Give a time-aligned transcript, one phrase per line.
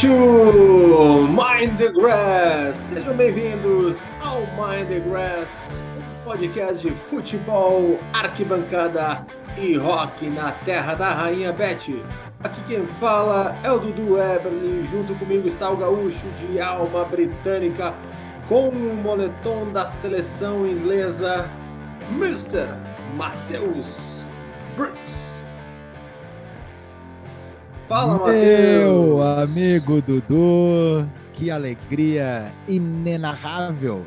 [0.00, 2.76] To Mind the Grass.
[2.76, 5.84] Sejam bem-vindos ao Mind the Grass,
[6.24, 9.24] podcast de futebol, arquibancada
[9.56, 12.02] e rock na terra da rainha Beth.
[12.42, 17.94] Aqui quem fala é o Dudu Eberlin, junto comigo está o gaúcho de alma britânica
[18.48, 21.48] com o moletom da seleção inglesa,
[22.10, 22.66] Mr.
[23.16, 24.26] Matheus
[24.76, 25.33] Brits.
[27.88, 28.32] Fala, Matheus!
[28.32, 34.06] Meu amigo Dudu, que alegria inenarrável!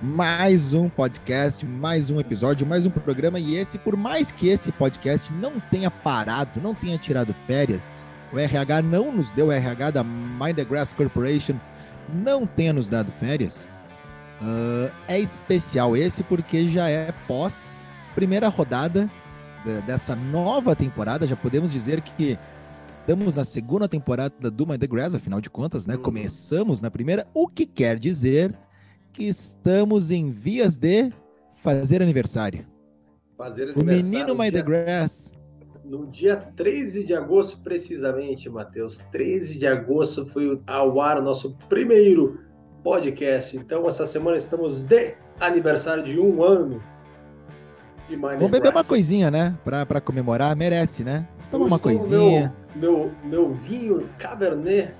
[0.00, 3.38] Mais um podcast, mais um episódio, mais um programa.
[3.38, 7.90] E esse, por mais que esse podcast não tenha parado, não tenha tirado férias,
[8.32, 11.56] o RH não nos deu, o RH da Mind the Grass Corporation
[12.08, 13.68] não tenha nos dado férias,
[14.40, 17.76] uh, é especial esse porque já é pós
[18.14, 19.10] primeira rodada
[19.86, 21.26] dessa nova temporada.
[21.26, 22.38] Já podemos dizer que
[23.08, 25.94] Estamos na segunda temporada do My The Grass, afinal de contas, né?
[25.94, 26.02] Uhum.
[26.02, 28.54] Começamos na primeira, o que quer dizer
[29.14, 31.10] que estamos em vias de
[31.62, 32.66] fazer aniversário.
[33.34, 34.00] Fazer aniversário.
[34.00, 35.32] O menino My dia, The Grass.
[35.82, 38.98] No dia 13 de agosto, precisamente, Matheus.
[39.10, 42.38] 13 de agosto foi ao ar o nosso primeiro
[42.84, 43.56] podcast.
[43.56, 46.82] Então, essa semana estamos de aniversário de um ano
[48.06, 49.56] de My Vamos beber uma coisinha, né?
[49.64, 51.26] Pra, pra comemorar, merece, né?
[51.50, 52.52] Toma uma coisinha.
[52.54, 54.94] Meu, meu, meu vinho Cabernet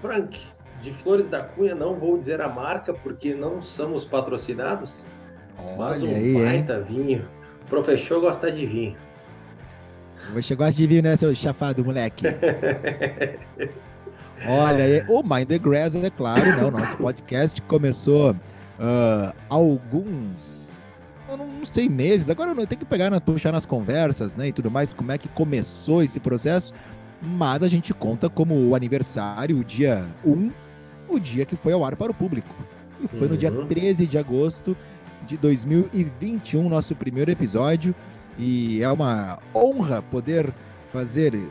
[0.00, 0.38] Franc
[0.80, 5.06] de Flores da Cunha, não vou dizer a marca porque não somos patrocinados,
[5.58, 6.84] Olha mas um aí, baita hein?
[6.84, 7.28] vinho.
[7.64, 8.96] O professor gosta de vinho.
[10.34, 12.26] Você gosta de vinho, né, seu chafado, moleque?
[14.46, 16.64] Olha, o Mind the Grass, é claro, né?
[16.64, 20.62] O nosso podcast começou uh, alguns
[21.32, 24.48] eu não, não sei meses, agora eu tenho que pegar, na, puxar nas conversas, né,
[24.48, 26.74] e tudo mais, como é que começou esse processo,
[27.22, 30.50] mas a gente conta como o aniversário, o dia 1,
[31.08, 32.52] o dia que foi ao ar para o público.
[33.00, 33.28] E foi uhum.
[33.28, 34.08] no dia 13 uhum.
[34.08, 34.76] de agosto
[35.26, 37.94] de 2021, nosso primeiro episódio,
[38.38, 40.52] e é uma honra poder
[40.92, 41.48] fazer uh,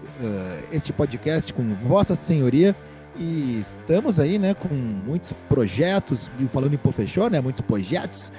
[0.71, 2.75] este podcast com Vossa Senhoria.
[3.15, 8.31] E estamos aí, né, com muitos projetos, falando em Pofechô, né, muitos projetos,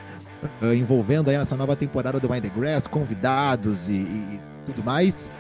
[0.63, 5.31] uh, envolvendo aí essa nova temporada do Mind the Grass, convidados e, e tudo mais.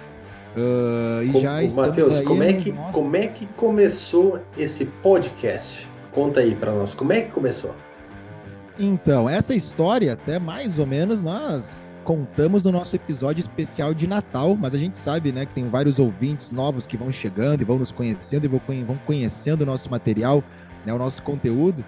[0.56, 2.92] Uh, e já estamos Matheus, como é que nosso...
[2.92, 5.88] como é que começou esse podcast?
[6.12, 7.74] Conta aí para nós, como é que começou?
[8.78, 14.56] Então, essa história, até mais ou menos, nós contamos no nosso episódio especial de Natal,
[14.56, 17.78] mas a gente sabe, né, que tem vários ouvintes novos que vão chegando e vão
[17.78, 20.42] nos conhecendo e vão conhecendo o nosso material,
[20.84, 21.84] né, o nosso conteúdo.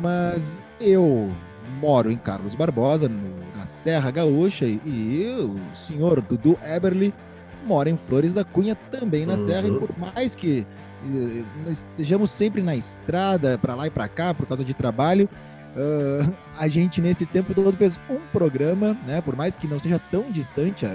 [0.00, 1.32] Mas eu
[1.80, 7.12] moro em Carlos Barbosa, no, na Serra Gaúcha, e o senhor Dudu Eberly
[7.66, 9.44] mora em Flores da Cunha, também na uhum.
[9.44, 10.66] Serra, e por mais que
[11.04, 15.28] uh, estejamos sempre na estrada, para lá e para cá, por causa de trabalho,
[15.74, 19.20] uh, a gente nesse tempo todo fez um programa, né?
[19.20, 20.90] Por mais que não seja tão distante a,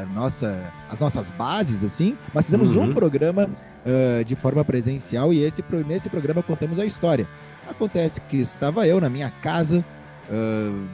[0.00, 2.90] a nossa, as nossas bases, assim, mas fizemos uhum.
[2.90, 7.28] um programa uh, de forma presencial e esse, nesse programa contamos a história.
[7.68, 9.84] Acontece que estava eu na minha casa,
[10.28, 10.88] uh,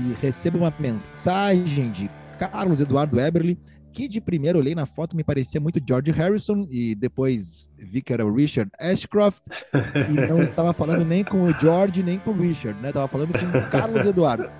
[0.00, 3.58] e, e recebo uma mensagem de Carlos Eduardo Eberly,
[3.96, 8.12] que de primeiro olhei na foto me parecia muito George Harrison e depois vi que
[8.12, 9.40] era o Richard Ashcroft
[9.72, 12.92] e não estava falando nem com o George nem com o Richard, né?
[12.92, 14.50] Tava falando com o Carlos Eduardo.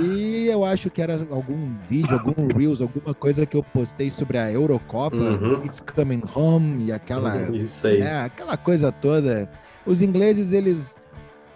[0.00, 4.38] E eu acho que era algum vídeo, algum Reels, alguma coisa que eu postei sobre
[4.38, 5.64] a Eurocopa, uhum.
[5.64, 7.98] It's Coming Home e aquela, Isso aí.
[7.98, 9.50] Né, aquela coisa toda.
[9.84, 10.96] Os ingleses, eles,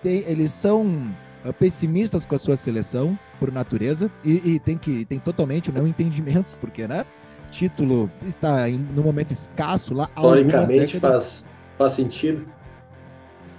[0.03, 1.15] têm, eles são
[1.45, 5.73] uh, pessimistas com a sua seleção, por natureza, e, e tem que tem totalmente o
[5.73, 7.07] não entendimento, porque, né?
[7.51, 10.05] Título está em, no momento escasso lá.
[10.05, 11.47] Historicamente faz,
[11.77, 12.47] faz sentido.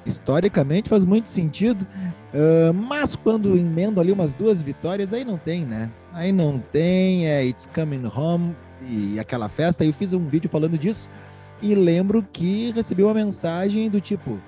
[0.05, 1.85] Historicamente faz muito sentido,
[2.33, 5.91] uh, mas quando emendo ali umas duas vitórias, aí não tem, né?
[6.13, 9.83] Aí não tem, é It's Coming Home e aquela festa.
[9.83, 11.09] Eu fiz um vídeo falando disso
[11.61, 14.39] e lembro que recebi uma mensagem do tipo: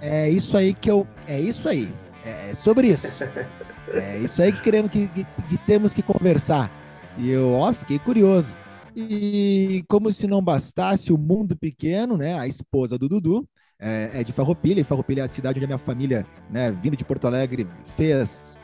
[0.00, 1.06] é isso aí que eu.
[1.26, 1.92] É isso aí.
[2.24, 3.06] É, é sobre isso.
[3.92, 6.70] É isso aí que queremos que, que, que temos que conversar.
[7.18, 8.54] E eu ó, fiquei curioso.
[8.94, 12.38] E como se não bastasse o mundo pequeno, né?
[12.38, 13.48] A esposa do Dudu
[13.78, 16.96] é, é de Farroupilha, e Farroupilha é a cidade onde a minha família, né, vindo
[16.96, 17.66] de Porto Alegre,
[17.96, 18.60] fez,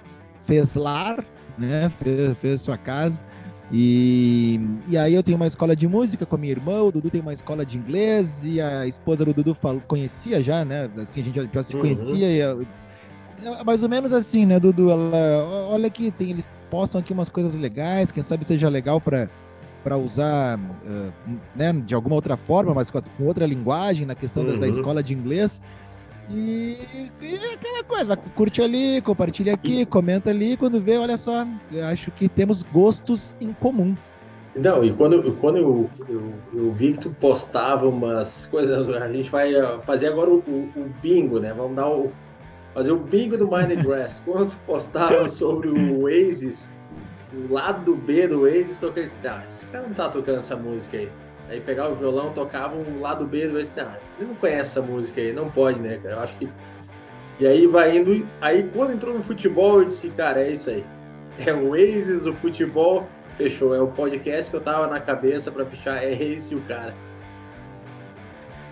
[0.47, 1.25] fez lar,
[1.59, 1.91] né?
[2.03, 3.23] Fez, fez sua casa.
[3.73, 7.11] E, e aí eu tenho uma escola de música com a minha irmã, o Dudu
[7.11, 10.89] tem uma escola de inglês, e a esposa do Dudu falou, conhecia já, né?
[10.97, 11.83] Assim, a gente já, já se uhum.
[11.83, 12.65] conhecia, e eu,
[13.43, 14.91] é mais ou menos assim, né, Dudu?
[14.91, 19.29] Ela, olha aqui, tem, eles postam aqui umas coisas legais, quem sabe seja legal para
[19.87, 21.13] para usar uh,
[21.55, 24.55] né, de alguma outra forma, mas com, outra linguagem, na questão uhum.
[24.55, 24.73] da, da, uhum.
[24.73, 25.63] escola de inglês.
[26.29, 26.77] E,
[27.23, 32.11] e aquela coisa, curte ali, compartilha aqui, comenta ali, quando vê, olha só, eu acho
[32.11, 33.95] que temos gostos em comum.
[34.57, 39.31] Não, e quando, quando eu, eu, eu, vi que tu postava umas coisas, a gente
[39.31, 41.55] vai uh, fazer agora o, o, o bingo, né?
[41.57, 42.11] Vamos dar o,
[42.77, 44.21] fazer o bingo do Mind Grass.
[44.27, 46.69] quando postava sobre o Oasis,
[47.33, 51.09] o lado B do Oasis, esse, ah, esse cara não tá tocando essa música aí.
[51.49, 54.83] Aí pegava o violão, tocava o lado B do Oasis, ah, ele não conhece essa
[54.83, 56.17] música aí, não pode, né, cara?
[56.17, 56.53] Eu acho que.
[57.41, 60.85] E aí vai indo, aí quando entrou no futebol, eu disse, cara, é isso aí.
[61.47, 63.07] É o Oasis, o futebol
[63.37, 66.95] Fechou, é o podcast que eu tava na cabeça para fechar, é esse o cara.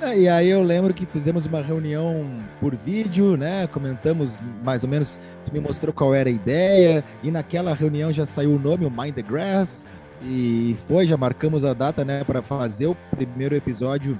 [0.01, 2.27] É, e aí eu lembro que fizemos uma reunião
[2.61, 3.67] por vídeo, né?
[3.69, 8.27] Comentamos mais ou menos, tu me mostrou qual era a ideia, e naquela reunião já
[8.27, 9.85] saiu o nome, o Mind the Grass,
[10.23, 14.19] e foi, já marcamos a data, né, para fazer o primeiro episódio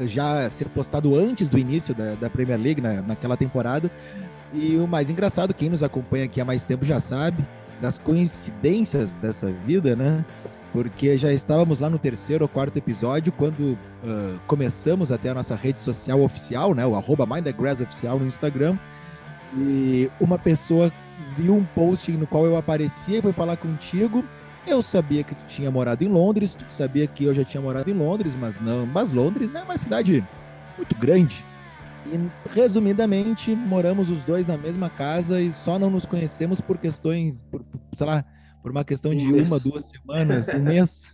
[0.00, 3.90] já ser postado antes do início da, da Premier League, na, naquela temporada.
[4.52, 7.46] E o mais engraçado, quem nos acompanha aqui há mais tempo já sabe,
[7.80, 10.24] das coincidências dessa vida, né?
[10.72, 15.54] Porque já estávamos lá no terceiro ou quarto episódio quando uh, começamos até a nossa
[15.54, 16.86] rede social oficial, né?
[16.86, 17.26] O arroba
[17.82, 18.78] oficial no Instagram.
[19.56, 20.92] E uma pessoa
[21.36, 24.24] viu um post no qual eu aparecia e foi falar contigo.
[24.66, 27.90] Eu sabia que tu tinha morado em Londres, tu sabia que eu já tinha morado
[27.90, 28.84] em Londres, mas não.
[28.84, 30.26] Mas Londres né, é uma cidade
[30.76, 31.42] muito grande.
[32.06, 37.42] E, resumidamente, moramos os dois na mesma casa e só não nos conhecemos por questões,
[37.42, 38.24] por, sei lá,
[38.62, 41.12] por uma questão de um uma, duas semanas, um mês.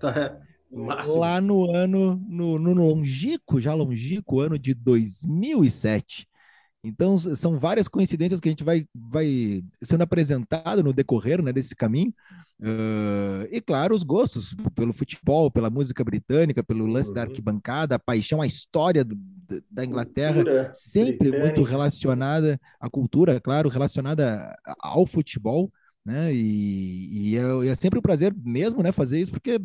[0.70, 6.26] lá no ano, no, no longínquo, já longínquo, ano de 2007.
[6.86, 11.74] Então, são várias coincidências que a gente vai, vai sendo apresentado no decorrer né, desse
[11.74, 12.12] caminho.
[12.60, 17.14] Uh, e, claro, os gostos pelo futebol, pela música britânica, pelo lance uhum.
[17.14, 19.18] da arquibancada, a paixão, a história do,
[19.70, 21.46] da Inglaterra, cultura sempre britânica.
[21.46, 25.72] muito relacionada à cultura, claro, relacionada ao futebol.
[26.04, 26.34] Né?
[26.34, 29.58] E, e é, é, sempre um prazer mesmo né, fazer isso, porque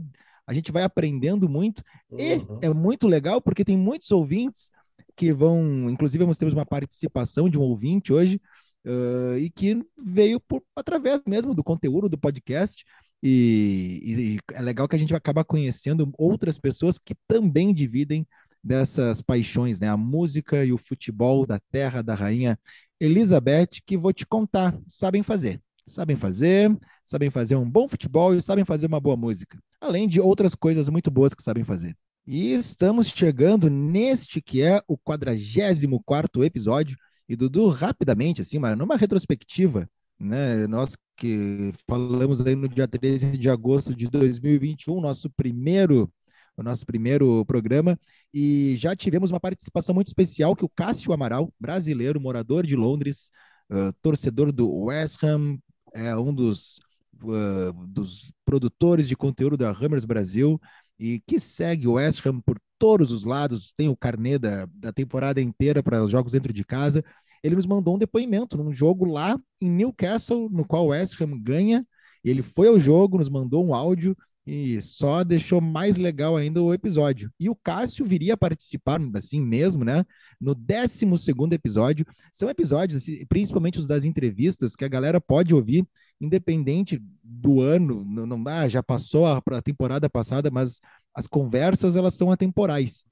[0.48, 1.84] a gente vai aprendendo muito.
[2.10, 2.18] Uhum.
[2.20, 4.72] E é muito legal, porque tem muitos ouvintes
[5.16, 8.42] que vão, inclusive, nós temos uma participação de um ouvinte hoje,
[8.86, 12.84] uh, e que veio por, através mesmo do conteúdo do podcast.
[13.22, 18.26] E, e, é legal que a gente acaba conhecendo outras pessoas que também dividem
[18.64, 19.90] dessas paixões, né?
[19.90, 22.58] A música e o futebol da terra da rainha
[23.00, 25.62] Elizabeth, que vou te contar, sabem fazer.
[25.90, 29.60] Sabem fazer, sabem fazer um bom futebol e sabem fazer uma boa música.
[29.82, 31.98] Além de outras coisas muito boas que sabem fazer.
[32.28, 36.96] E estamos chegando neste que é o 44 episódio.
[37.28, 39.90] E Dudu, rapidamente, assim, mas numa retrospectiva,
[40.20, 40.68] né?
[40.68, 46.12] Nós que falamos aí no dia 13 de agosto de 2021, nosso primeiro
[46.56, 47.98] o nosso primeiro programa
[48.34, 53.32] e já tivemos uma participação muito especial que o Cássio Amaral, brasileiro, morador de Londres,
[53.72, 55.58] uh, torcedor do West Ham,
[55.94, 56.80] é um dos,
[57.24, 60.60] uh, dos produtores de conteúdo da Hammers Brasil,
[61.00, 64.92] e que segue o West Ham por todos os lados, tem o carnê da, da
[64.92, 67.04] temporada inteira para os jogos dentro de casa.
[67.44, 71.40] Ele nos mandou um depoimento num jogo lá em Newcastle, no qual o West Ham
[71.42, 71.86] ganha.
[72.24, 74.16] Ele foi ao jogo, nos mandou um áudio
[74.50, 77.32] e só deixou mais legal ainda o episódio.
[77.40, 80.04] E o Cássio viria a participar, assim mesmo, né?
[80.42, 81.06] No 12
[81.52, 82.04] episódio.
[82.32, 85.88] São episódios, assim, principalmente os das entrevistas, que a galera pode ouvir,
[86.20, 88.04] independente do ano.
[88.04, 90.82] Não, não ah, já passou a, a temporada passada, mas
[91.14, 93.06] as conversas elas são atemporais.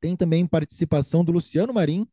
[0.00, 2.06] Tem também participação do Luciano Marim,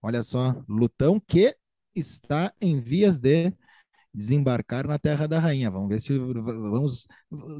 [0.00, 1.54] olha só, Lutão, que
[1.94, 3.52] está em vias de
[4.14, 5.70] desembarcar na Terra da Rainha.
[5.70, 7.06] Vamos ver se vamos.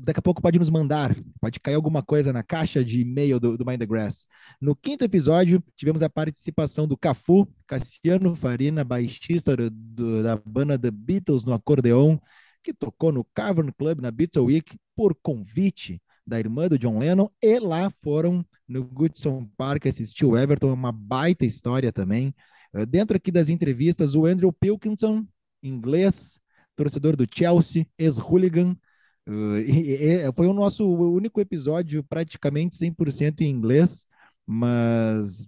[0.04, 3.56] Daqui a pouco pode nos mandar, pode cair alguma coisa na caixa de e-mail do,
[3.56, 4.26] do Mind the Grass.
[4.60, 10.78] No quinto episódio, tivemos a participação do Cafu, Cassiano Farina, baixista do, do, da banda
[10.78, 12.18] The Beatles no acordeon,
[12.62, 17.28] que tocou no Cavern Club na Beatle Week por convite da irmã do John Lennon,
[17.42, 22.34] e lá foram no Goodson Park assistir o Everton, uma baita história também.
[22.74, 25.26] Eh, dentro aqui das entrevistas, o Andrew Pilkington,
[25.62, 26.38] inglês,
[26.76, 28.76] torcedor do Chelsea, ex-hooligan.
[29.28, 34.04] Uh, foi o nosso único episódio praticamente 100% em inglês,
[34.46, 35.46] mas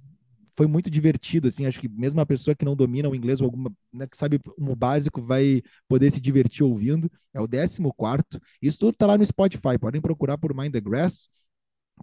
[0.56, 3.46] foi muito divertido, assim, acho que mesmo uma pessoa que não domina o inglês ou
[3.46, 7.80] alguma, né, que sabe o básico vai poder se divertir ouvindo, é o 14
[8.62, 11.28] isso tudo tá lá no Spotify, podem procurar por Mind the Grass,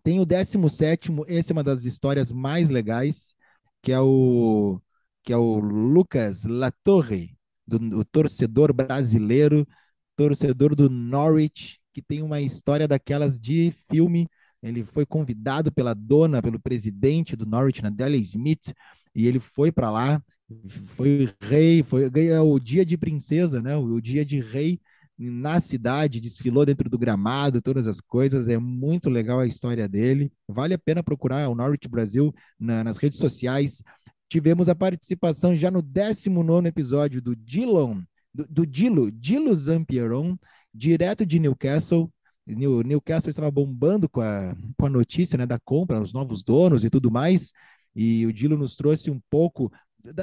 [0.04, 3.34] tem o 17 esse é uma das histórias mais legais,
[3.82, 4.82] que é o
[5.24, 7.38] que é o Lucas Latorre,
[7.72, 9.68] do, do torcedor brasileiro,
[10.16, 14.28] torcedor do Norwich, que tem uma história daquelas de filme.
[14.62, 18.74] Ele foi convidado pela dona, pelo presidente do Norwich, Nadelia Smith,
[19.16, 20.22] e ele foi para lá,
[20.70, 22.10] foi rei, foi
[22.40, 23.76] o dia de princesa, né?
[23.76, 24.80] O dia de rei
[25.18, 28.50] na cidade, desfilou dentro do gramado, todas as coisas.
[28.50, 30.32] É muito legal a história dele.
[30.48, 33.84] Vale a pena procurar o Norwich Brasil na, nas redes sociais.
[34.32, 38.02] Tivemos a participação já no 19 episódio do Dillon,
[38.34, 40.38] do, do Dilo, Dilo Zampieron,
[40.74, 42.10] direto de Newcastle.
[42.48, 46.86] New, Newcastle estava bombando com a, com a notícia né, da compra, os novos donos
[46.86, 47.52] e tudo mais.
[47.94, 49.70] E o Dilo nos trouxe um pouco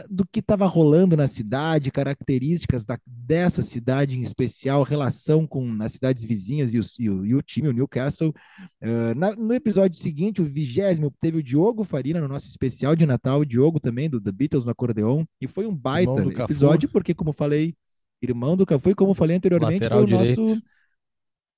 [0.09, 5.93] do que estava rolando na cidade, características da, dessa cidade em especial, relação com as
[5.93, 8.35] cidades vizinhas e, os, e, o, e o, time, o Newcastle.
[8.83, 13.07] Uh, na, no episódio seguinte, o vigésimo, teve o Diogo Farina no nosso especial de
[13.07, 17.15] Natal, o Diogo também, do The Beatles no acordeon, e foi um baita episódio, porque,
[17.15, 17.75] como falei,
[18.21, 20.41] irmão do Cafu, e como falei anteriormente, Lateral foi o direito.
[20.41, 20.63] nosso.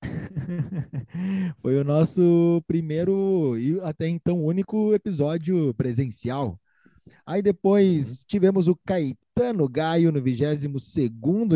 [1.61, 6.59] foi o nosso primeiro e até então único episódio presencial
[7.25, 8.23] Aí depois uhum.
[8.27, 10.65] tivemos o Caetano Gaio no 22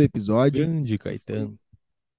[0.01, 0.65] episódio.
[0.65, 1.57] Grande Caetano.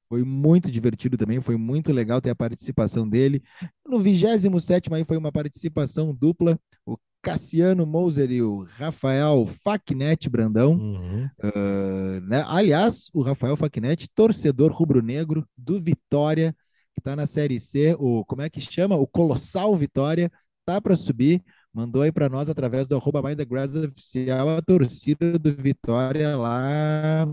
[0.08, 3.42] Foi, foi muito divertido também, foi muito legal ter a participação dele.
[3.86, 4.48] No 27
[4.92, 10.74] aí foi uma participação dupla, o Cassiano Moser e o Rafael Facnet Brandão.
[10.74, 11.28] Uhum.
[11.42, 12.44] Uh, né?
[12.46, 16.54] Aliás, o Rafael Facnet, torcedor rubro-negro do Vitória,
[16.94, 18.94] que está na Série C, o como é que chama?
[18.94, 20.30] O Colossal Vitória,
[20.64, 21.42] tá para subir
[21.76, 27.28] mandou aí para nós através do arroba oficial a torcida do Vitória lá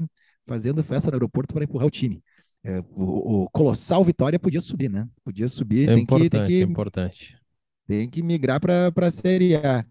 [0.46, 2.22] fazendo festa no aeroporto para empurrar o time.
[2.62, 5.08] É, o, o, colossal Vitória podia subir, né?
[5.24, 5.90] Podia subir.
[5.90, 7.38] É tem importante, que, tem que, é importante.
[7.88, 9.86] Tem que migrar para a Série A.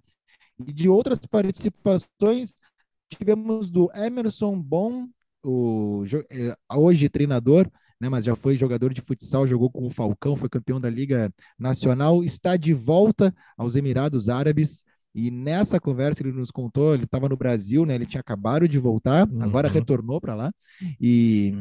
[0.67, 2.57] E de outras participações,
[3.09, 5.09] tivemos do Emerson Bom,
[5.43, 7.71] o, é, hoje treinador,
[8.03, 11.33] né, mas já foi jogador de futsal, jogou com o Falcão, foi campeão da Liga
[11.57, 14.83] Nacional, está de volta aos Emirados Árabes.
[15.15, 17.95] E nessa conversa ele nos contou, ele estava no Brasil, né?
[17.95, 19.43] Ele tinha acabado de voltar, uhum.
[19.43, 20.53] agora retornou para lá
[21.01, 21.55] e,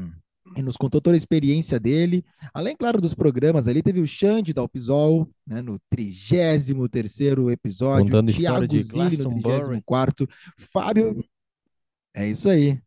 [0.58, 2.26] e, nos contou toda a experiência dele.
[2.56, 5.62] Além, claro, dos programas ali, teve o Xande da Alpisol, né?
[5.62, 11.24] No 33 terceiro episódio, Contando Thiago Zilli no 34 Fábio
[12.14, 12.80] é isso aí.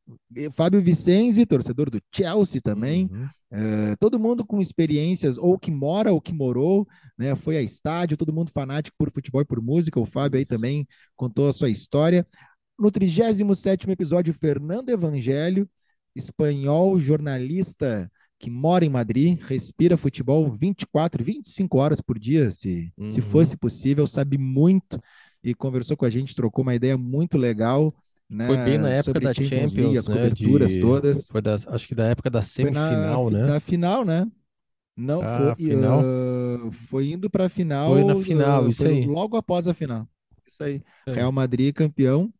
[0.52, 3.08] Fábio Vicenzi, torcedor do Chelsea também.
[3.10, 3.28] Uhum.
[3.50, 7.34] É, todo mundo com experiências, ou que mora ou que morou, né?
[7.34, 10.00] Foi a estádio, todo mundo fanático por futebol e por música.
[10.00, 12.26] O Fábio aí também contou a sua história.
[12.78, 15.68] No 37 episódio, Fernando Evangelho,
[16.14, 23.08] espanhol, jornalista que mora em Madrid, respira futebol 24, 25 horas por dia, se, uhum.
[23.08, 25.00] se fosse possível, sabe muito
[25.42, 27.94] e conversou com a gente, trocou uma ideia muito legal.
[28.28, 30.80] Né, foi bem na época da Champions, League, as né, coberturas de...
[30.80, 31.28] todas.
[31.28, 33.46] Foi das, acho que da época da semifinal, na, né?
[33.46, 34.26] Da final, né?
[34.96, 36.00] Não, ah, foi, final.
[36.00, 37.90] Uh, foi indo para a final.
[37.90, 39.06] Foi na final, uh, isso aí.
[39.06, 40.08] Logo após a final.
[40.46, 40.82] Isso aí.
[41.06, 41.12] É.
[41.12, 42.32] Real Madrid campeão,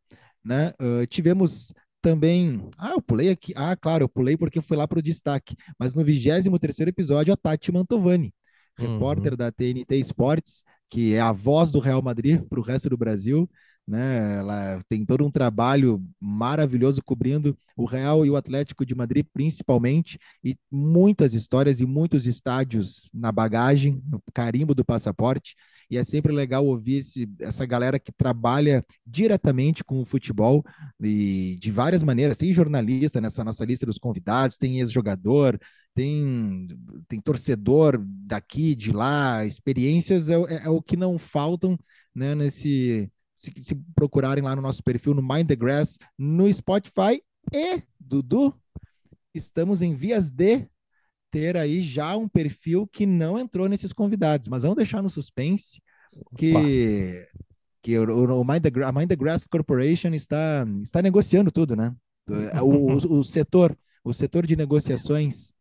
[0.43, 0.73] né?
[0.81, 2.69] Uh, tivemos também.
[2.79, 3.53] Ah, eu pulei aqui.
[3.57, 5.57] Ah, claro, eu pulei porque foi lá para o destaque.
[5.79, 8.33] Mas no 23 episódio, a Tati Mantovani,
[8.77, 9.39] repórter uhum.
[9.39, 13.49] da TNT Sports, que é a voz do Real Madrid para o resto do Brasil
[13.87, 14.39] né?
[14.39, 20.19] Ela tem todo um trabalho maravilhoso cobrindo o Real e o Atlético de Madrid, principalmente,
[20.43, 25.55] e muitas histórias e muitos estádios na bagagem, no carimbo do passaporte.
[25.91, 30.65] E é sempre legal ouvir esse, essa galera que trabalha diretamente com o futebol
[31.03, 32.39] e de várias maneiras.
[32.39, 35.59] Tem jornalista nessa nossa lista dos convidados, tem ex-jogador,
[35.95, 36.69] tem,
[37.07, 41.79] tem torcedor daqui, de lá, experiências é, é, é o que não faltam
[42.15, 43.11] né, nesse
[43.45, 47.23] se, se procurarem lá no nosso perfil no Mind the Grass, no Spotify
[47.53, 48.55] e Dudu,
[49.35, 50.67] estamos em vias de
[51.31, 55.83] ter aí já um perfil que não entrou nesses convidados, mas vamos deixar no suspense
[56.37, 57.27] que,
[57.83, 61.95] que o, o Mind the, a Mind the Grass Corporation está, está negociando tudo, né?
[62.63, 65.53] O, o, o setor, o setor de negociações,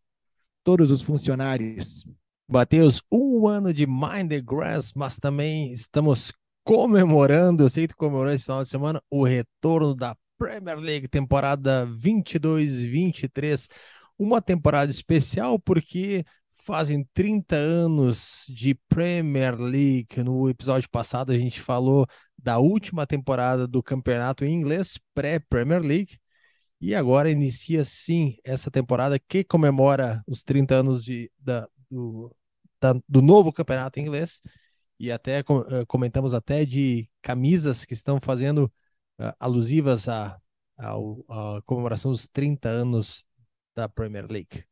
[0.64, 2.06] todos os funcionários.
[2.48, 6.32] Batemos um ano de Mind the Grass, mas também estamos
[6.64, 11.86] comemorando, eu sei que comemorou esse final de semana, o retorno da Premier League, temporada
[11.88, 13.68] 22-23.
[14.18, 20.08] Uma temporada especial porque fazem 30 anos de Premier League.
[20.24, 26.18] No episódio passado a gente falou da última temporada do campeonato em inglês, pré-Premier League.
[26.80, 32.36] E agora inicia sim essa temporada que comemora os 30 anos de, da, do,
[32.82, 34.42] da, do novo campeonato inglês
[35.00, 38.72] e até eh, comentamos até de camisas que estão fazendo
[39.20, 40.40] uh, alusivas à,
[40.78, 43.26] à, à comemoração dos 30 anos
[43.76, 44.64] da Premier League.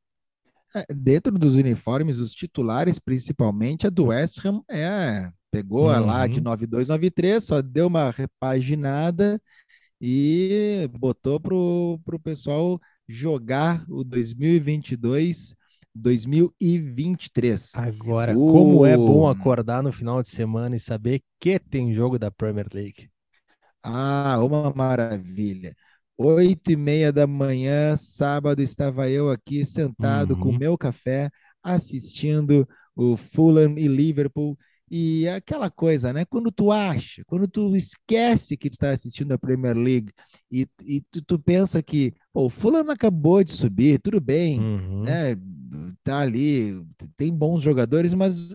[0.73, 6.05] É, dentro dos uniformes, os titulares, principalmente, a do West Ham é, pegou uhum.
[6.05, 9.41] lá de 9293, só deu uma repaginada
[9.99, 15.53] e botou pro, pro pessoal jogar o 2022
[15.93, 17.75] 2023.
[17.75, 18.51] Agora, o...
[18.51, 22.67] como é bom acordar no final de semana e saber que tem jogo da Premier
[22.73, 23.09] League.
[23.83, 25.75] Ah, uma maravilha.
[26.17, 30.39] Oito e meia da manhã, sábado, estava eu aqui sentado uhum.
[30.39, 31.29] com meu café,
[31.63, 34.57] assistindo o Fulham e Liverpool.
[34.93, 36.25] E aquela coisa, né?
[36.25, 40.11] Quando tu acha, quando tu esquece que tu está assistindo a Premier League
[40.51, 45.03] e, e tu, tu, pensa que pô, o Fulham acabou de subir, tudo bem, uhum.
[45.03, 45.37] né?
[46.03, 48.53] Tá ali, tem bons jogadores, mas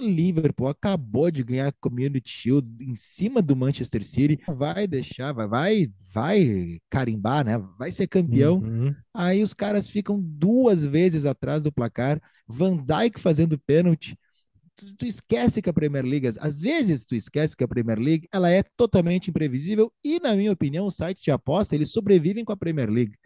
[0.00, 5.46] Liverpool acabou de ganhar a Community Shield em cima do Manchester City, vai deixar, vai,
[5.46, 7.58] vai, vai carimbar, né?
[7.78, 8.56] Vai ser campeão.
[8.56, 8.94] Uhum.
[9.14, 14.18] Aí os caras ficam duas vezes atrás do placar, Van Dijk fazendo pênalti.
[14.76, 18.28] Tu, tu, esquece que a Premier League, às vezes tu esquece que a Premier League,
[18.30, 22.52] ela é totalmente imprevisível e, na minha opinião, os sites de aposta, eles sobrevivem com
[22.52, 23.16] a Premier League,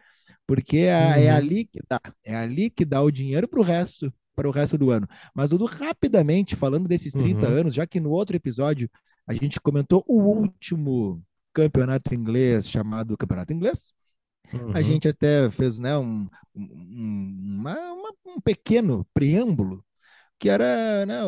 [0.47, 1.23] porque é, é uhum.
[1.23, 4.53] é ali que dá, é ali que dá o dinheiro para o resto para o
[4.53, 5.07] resto do ano.
[5.35, 7.55] Mas, Dudu, rapidamente, falando desses 30 uhum.
[7.57, 8.89] anos, já que no outro episódio
[9.27, 13.93] a gente comentou o último campeonato inglês chamado Campeonato Inglês,
[14.53, 14.73] uhum.
[14.73, 19.85] a gente até fez né, um, um, uma, uma, um pequeno preâmbulo
[20.41, 21.21] que era né,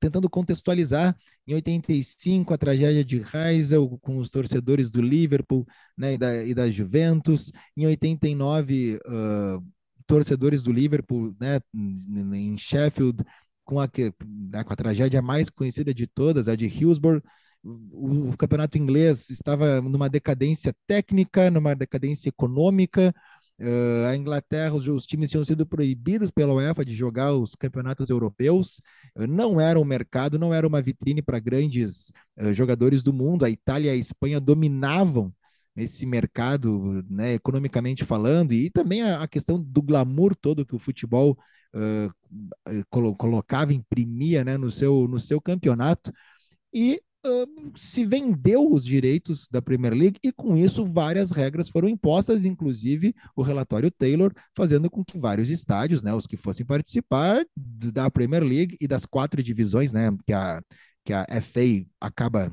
[0.00, 1.14] tentando contextualizar
[1.46, 6.54] em 85 a tragédia de Heysel com os torcedores do Liverpool né, e, da, e
[6.54, 9.62] da Juventus, em 89 uh,
[10.06, 13.22] torcedores do Liverpool, né, em Sheffield,
[13.64, 13.86] com a,
[14.24, 17.22] né, com a tragédia mais conhecida de todas, a de Hillsborough,
[17.62, 23.12] o campeonato inglês estava numa decadência técnica, numa decadência econômica.
[23.60, 28.08] Uh, a Inglaterra, os, os, times tinham sido proibidos pela UEFA de jogar os campeonatos
[28.08, 28.80] europeus.
[29.16, 33.44] Uh, não era um mercado, não era uma vitrine para grandes uh, jogadores do mundo.
[33.44, 35.34] A Itália e a Espanha dominavam
[35.74, 40.78] esse mercado, né, economicamente falando, e também a, a, questão do glamour todo que o
[40.78, 41.38] futebol
[42.90, 46.12] colo colocava, imprimia né, no, seu, no seu campeonato,
[46.72, 51.88] e uh, se vendeu os direitos da Premier League, e com isso várias regras foram
[51.88, 57.44] impostas, inclusive o relatório Taylor, fazendo com que vários estádios, né, os que fossem participar
[57.56, 60.62] da Premier League e das quatro divisões, né, que a,
[61.04, 62.52] que a FA acaba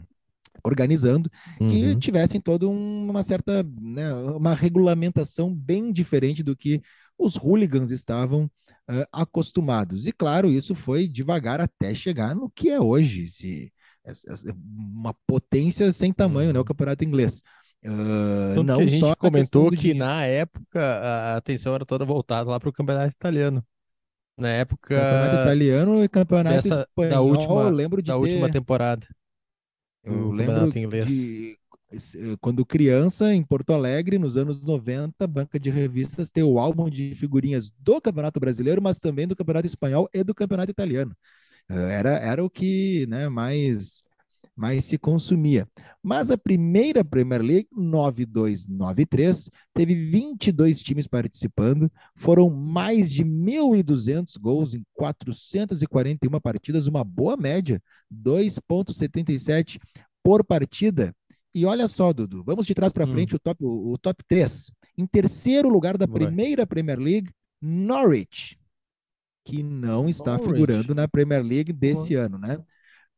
[0.63, 1.67] organizando, uhum.
[1.67, 6.81] que tivessem toda uma certa, né, uma regulamentação bem diferente do que
[7.17, 8.45] os hooligans estavam
[8.89, 10.05] uh, acostumados.
[10.05, 13.71] E claro, isso foi devagar até chegar no que é hoje, se,
[14.55, 16.65] uma potência sem tamanho, né, o uhum.
[16.65, 17.41] campeonato inglês.
[17.83, 22.59] Uh, não a gente só comentou que na época a atenção era toda voltada lá
[22.59, 23.63] para o campeonato italiano.
[24.37, 24.95] Na época.
[24.95, 28.19] Campeonato italiano e campeonato dessa, espanhol, da última, eu lembro de da ter...
[28.19, 29.07] última temporada.
[30.03, 31.57] Eu lembro de
[31.91, 36.89] eh, quando criança, em Porto Alegre, nos anos 90, banca de revistas ter o álbum
[36.89, 41.15] de figurinhas do Campeonato Brasileiro, mas também do Campeonato Espanhol e do Campeonato Italiano.
[41.69, 44.03] Eh, era, era o que né, mais,
[44.55, 45.67] mais se consumia.
[46.01, 54.73] Mas a primeira Premier League, 9293, teve 22 times participando, foram mais de 1.200 gols
[54.73, 57.81] em 441 partidas, uma boa média,
[58.13, 59.79] 2,77
[60.23, 61.13] por partida.
[61.53, 63.13] E olha só, Dudu, vamos de trás para hum.
[63.13, 64.71] frente o, top, o, o, top 3.
[64.97, 68.57] Em terceiro lugar da primeira Premier League, Norwich,
[69.45, 72.57] que não está figurando na Premier League desse ano, né?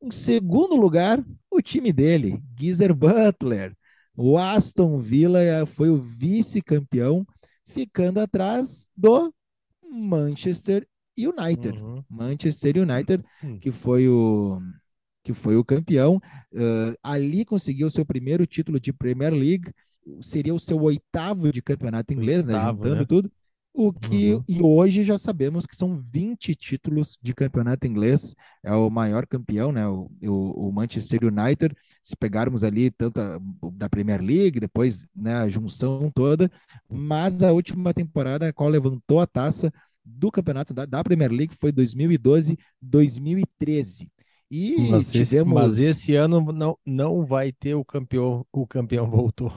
[0.01, 3.75] Em segundo lugar, o time dele, Geezer Butler.
[4.15, 7.25] O Aston Villa foi o vice-campeão,
[7.65, 9.33] ficando atrás do
[9.89, 10.85] Manchester
[11.17, 11.79] United.
[11.79, 12.03] Uhum.
[12.09, 13.59] Manchester United, uhum.
[13.59, 14.61] que foi o
[15.23, 16.21] que foi o campeão.
[16.53, 19.71] Uh, ali conseguiu seu primeiro título de Premier League.
[20.21, 22.53] Seria o seu oitavo de campeonato inglês, né?
[22.53, 22.83] oitavo, né?
[22.83, 23.05] Juntando né?
[23.05, 23.31] tudo.
[23.79, 24.43] O que, uhum.
[24.47, 29.71] E hoje já sabemos que são 20 títulos de campeonato inglês, é o maior campeão,
[29.71, 29.87] né?
[29.87, 33.39] O, o, o Manchester United, se pegarmos ali tanto a,
[33.73, 36.49] da Premier League, depois né, a junção toda,
[36.89, 39.71] mas a última temporada a qual levantou a taça
[40.03, 44.09] do campeonato da, da Premier League foi 2012-2013.
[44.49, 45.31] E mas tivemos...
[45.31, 49.53] esse, mas esse ano não, não vai ter o campeão, o campeão voltou.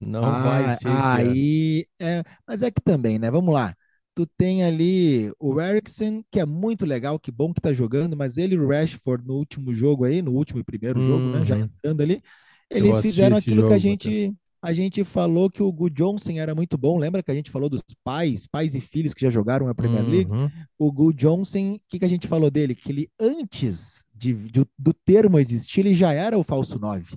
[0.00, 0.88] Não ah, vai ser.
[0.88, 3.30] Aí, é, mas é que também, né?
[3.30, 3.74] Vamos lá.
[4.14, 8.36] Tu tem ali o Erickson, que é muito legal, que bom que tá jogando, mas
[8.36, 11.44] ele e o Rashford no último jogo aí, no último e primeiro jogo, né?
[11.44, 11.62] Já uhum.
[11.62, 12.22] entrando ali,
[12.70, 14.34] eles fizeram aquilo que a gente.
[14.62, 16.98] A gente falou que o Gu Johnson era muito bom.
[16.98, 20.04] Lembra que a gente falou dos pais, pais e filhos que já jogaram na Premier
[20.06, 20.30] League?
[20.30, 20.50] Uhum.
[20.78, 22.74] O Gu Johnson, o que, que a gente falou dele?
[22.74, 27.16] Que ele, antes de, de- do termo existir, ele já era o falso 9.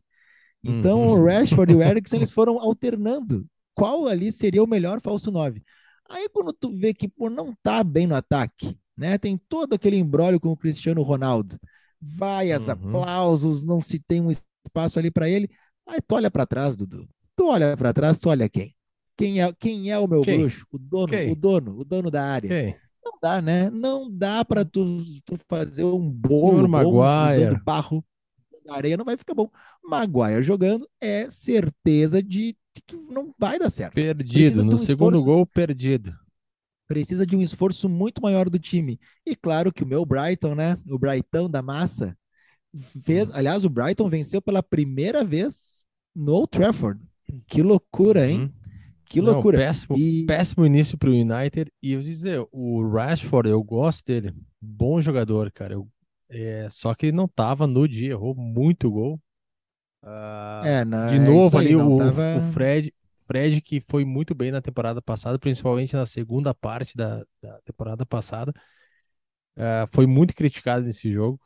[0.63, 1.21] Então, Uhum.
[1.21, 3.45] o Rashford e o Eriksen, eles foram alternando
[3.75, 5.61] qual ali seria o melhor falso 9.
[6.09, 9.17] Aí, quando tu vê que pô, não tá bem no ataque, né?
[9.17, 11.57] Tem todo aquele embrólio com o Cristiano Ronaldo.
[12.01, 12.69] Vaias, Uhum.
[12.69, 15.49] aplausos, não se tem um espaço ali para ele.
[15.87, 17.07] Aí tu olha para trás, Dudu.
[17.35, 18.73] Tu olha para trás, tu olha quem?
[19.17, 20.37] Quem é, quem é o meu Quem?
[20.37, 20.65] bruxo?
[20.71, 21.31] O dono, Quem?
[21.31, 22.49] o dono, o dono da área.
[22.49, 22.75] Ok.
[23.03, 23.69] Não dá, né?
[23.69, 27.41] Não dá para tu, tu fazer um bolo Maguire.
[27.41, 28.03] usando barro
[28.63, 29.49] da areia, não vai ficar bom.
[29.83, 33.93] Maguire jogando é certeza de, de que não vai dar certo.
[33.93, 34.63] Perdido.
[34.63, 35.23] De No um segundo esforço.
[35.23, 36.13] gol, perdido.
[36.87, 38.99] Precisa de um esforço muito maior do time.
[39.25, 40.77] E claro que o meu Brighton, né?
[40.87, 42.15] O Brighton da massa
[43.03, 46.99] fez, aliás, o Brighton venceu pela primeira vez no Old Trafford.
[47.47, 48.41] Que loucura, hein?
[48.41, 48.51] Uhum.
[49.05, 49.57] Que Não, loucura.
[49.59, 51.71] péssimo, E- péssimo início para o United.
[51.81, 54.33] E eu dizer, o Rashford, eu gosto dele.
[54.61, 55.73] Bom jogador, cara.
[55.75, 55.87] Eu-
[56.33, 59.21] é, só que ele não tava no dia, errou muito gol.
[60.03, 62.93] Ah, É, não, de é novo isso aí, ali, não o, tava- o Fred,
[63.27, 68.05] Fred que foi muito bem na temporada passada, principalmente na segunda parte da, da temporada
[68.05, 68.53] passada.
[69.57, 71.39] ah, foi muito criticado nesse jogo.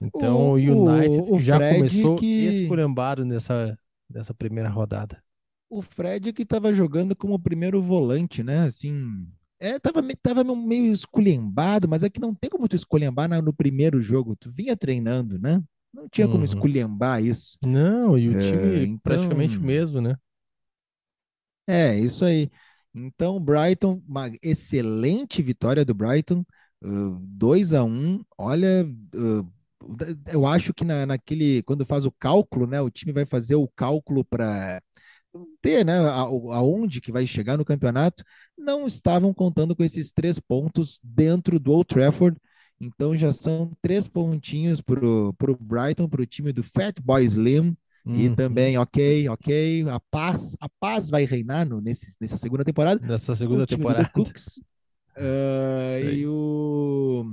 [0.00, 5.22] Então O- o United o- o já Fred começou que- esculhambado nessa, nessa primeira rodada.
[5.68, 8.60] o Fred que estava jogando como primeiro volante, né?
[8.64, 9.26] Assim,
[9.62, 14.02] é, tava, tava meio esculhambado, mas é que não tem como tu esculhambar no primeiro
[14.02, 14.36] jogo.
[14.36, 15.62] Tu vinha treinando, né?
[15.92, 16.44] Não tinha como Uhum.
[16.44, 17.58] esculhambar isso.
[17.64, 20.16] Não, e o É, time praticamente o então- mesmo, né?
[21.66, 22.50] É, isso aí.
[22.94, 26.44] Então, Brighton, uma excelente vitória do Brighton,
[27.20, 29.52] 2 a 1 Olha, uh,
[30.32, 32.80] eu acho que na, naquele, quando faz o cálculo, né?
[32.80, 34.82] O time vai fazer o cálculo para
[35.60, 35.98] ter, né?
[35.98, 38.24] Aonde que vai chegar no campeonato.
[38.56, 42.36] Não estavam contando com esses três pontos dentro do Old Trafford.
[42.80, 47.76] Então já são três pontinhos para o Brighton, para o time do Fat Boy Slim.
[48.04, 48.34] E Uhum.
[48.34, 53.00] também, ok, ok, a paz, a paz vai reinar no, nesse, nessa segunda temporada.
[53.06, 54.08] Nessa segunda temporada.
[54.10, 54.60] Cooks.
[55.14, 56.20] Ah, Isso aí.
[56.20, 57.24] e, o,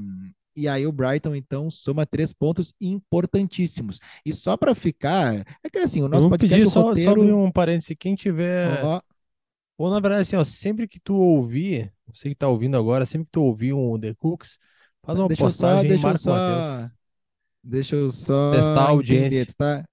[0.56, 4.00] e aí o Brighton, então, soma três pontos importantíssimos.
[4.26, 7.34] E só para ficar, é que assim, o nosso podcast, pedir só, só roteiro, abrir
[7.34, 7.96] um parêntese.
[7.96, 8.84] Quem tiver.
[8.84, 9.02] ó,
[9.78, 13.26] Ou na verdade, assim, ó, sempre que tu ouvir, você que tá ouvindo agora, sempre
[13.26, 14.58] que tu ouvir um The Cooks,
[15.04, 16.90] faz uma deixa eu só, postagem e deixa eu só,
[17.64, 19.46] deixa eu só Testar a entender, audiência.
[19.46, 19.86] tu tá,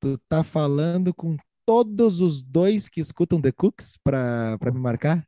[0.00, 5.24] tu tá falando com todos os dois que escutam The Cooks para me marcar?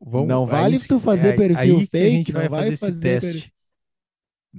[0.00, 2.48] Vamos, Não aí vale tu fazer é perfil aí que a fake, gente não vai
[2.48, 3.53] fazer esse fazer per- teste.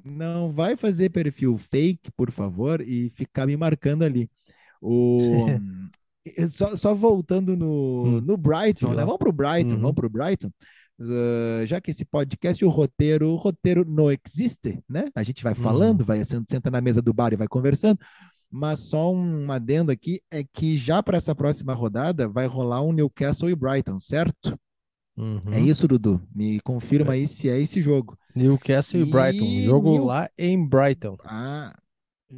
[0.03, 4.29] Não vai fazer perfil fake, por favor, e ficar me marcando ali.
[4.81, 5.45] O...
[6.25, 9.03] eh, só, só voltando no, Hum, no Brighton, né?
[9.05, 9.81] Vamos pro Brighton, Uhum.
[9.81, 10.51] vamos pro Brighton.
[10.97, 15.09] Uh, já que esse podcast, o roteiro, o roteiro não existe, né?
[15.13, 15.61] A gente vai Uhum.
[15.61, 17.99] falando, vai senta, na mesa do bar e vai conversando.
[18.49, 22.93] Mas só um adendo aqui é que já para essa próxima rodada vai rolar um
[22.93, 24.57] Newcastle e Brighton, certo?
[25.17, 25.41] Uhum.
[25.51, 26.21] É isso, Dudu?
[26.33, 28.17] Me confirma aí se é esse jogo.
[28.35, 29.45] Newcastle e Brighton.
[29.63, 31.17] Jogo New- lá em Brighton.
[31.23, 31.73] Ah,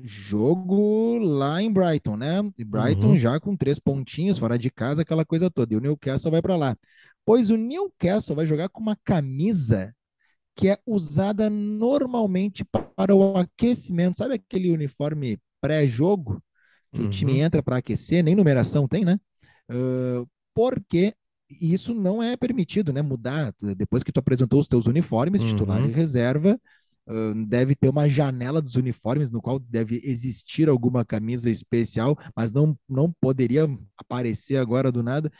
[0.03, 2.35] jogo lá em Brighton, né?
[2.57, 3.15] E Brighton Uhum.
[3.17, 5.73] já com três pontinhos fora de casa, aquela coisa toda.
[5.73, 6.77] E o Newcastle vai para lá.
[7.25, 9.93] Pois o Newcastle vai jogar com uma camisa
[10.55, 12.63] que é usada normalmente
[12.95, 14.17] para o aquecimento.
[14.17, 16.41] Sabe aquele uniforme pré-jogo
[16.91, 17.37] que o time Uhum.
[17.39, 18.23] entra para aquecer?
[18.23, 19.19] Nem numeração tem, né?
[19.69, 21.13] Ah, porque
[21.49, 23.01] isso não é permitido, né?
[23.01, 25.89] Mudar depois que tu apresentou os teus uniformes, titular Uhum.
[25.89, 26.59] e reserva.
[27.47, 32.77] deve ter uma janela dos uniformes no qual deve existir alguma camisa especial, mas não,
[32.87, 33.63] não poderia
[33.97, 35.31] aparecer agora do nada.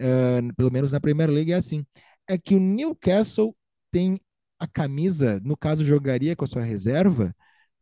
[0.00, 1.84] ah, pelo menos na Premier League é assim.
[2.28, 3.56] É que o Newcastle
[3.90, 4.16] tem
[4.58, 7.34] a camisa, no caso, jogaria com a sua reserva,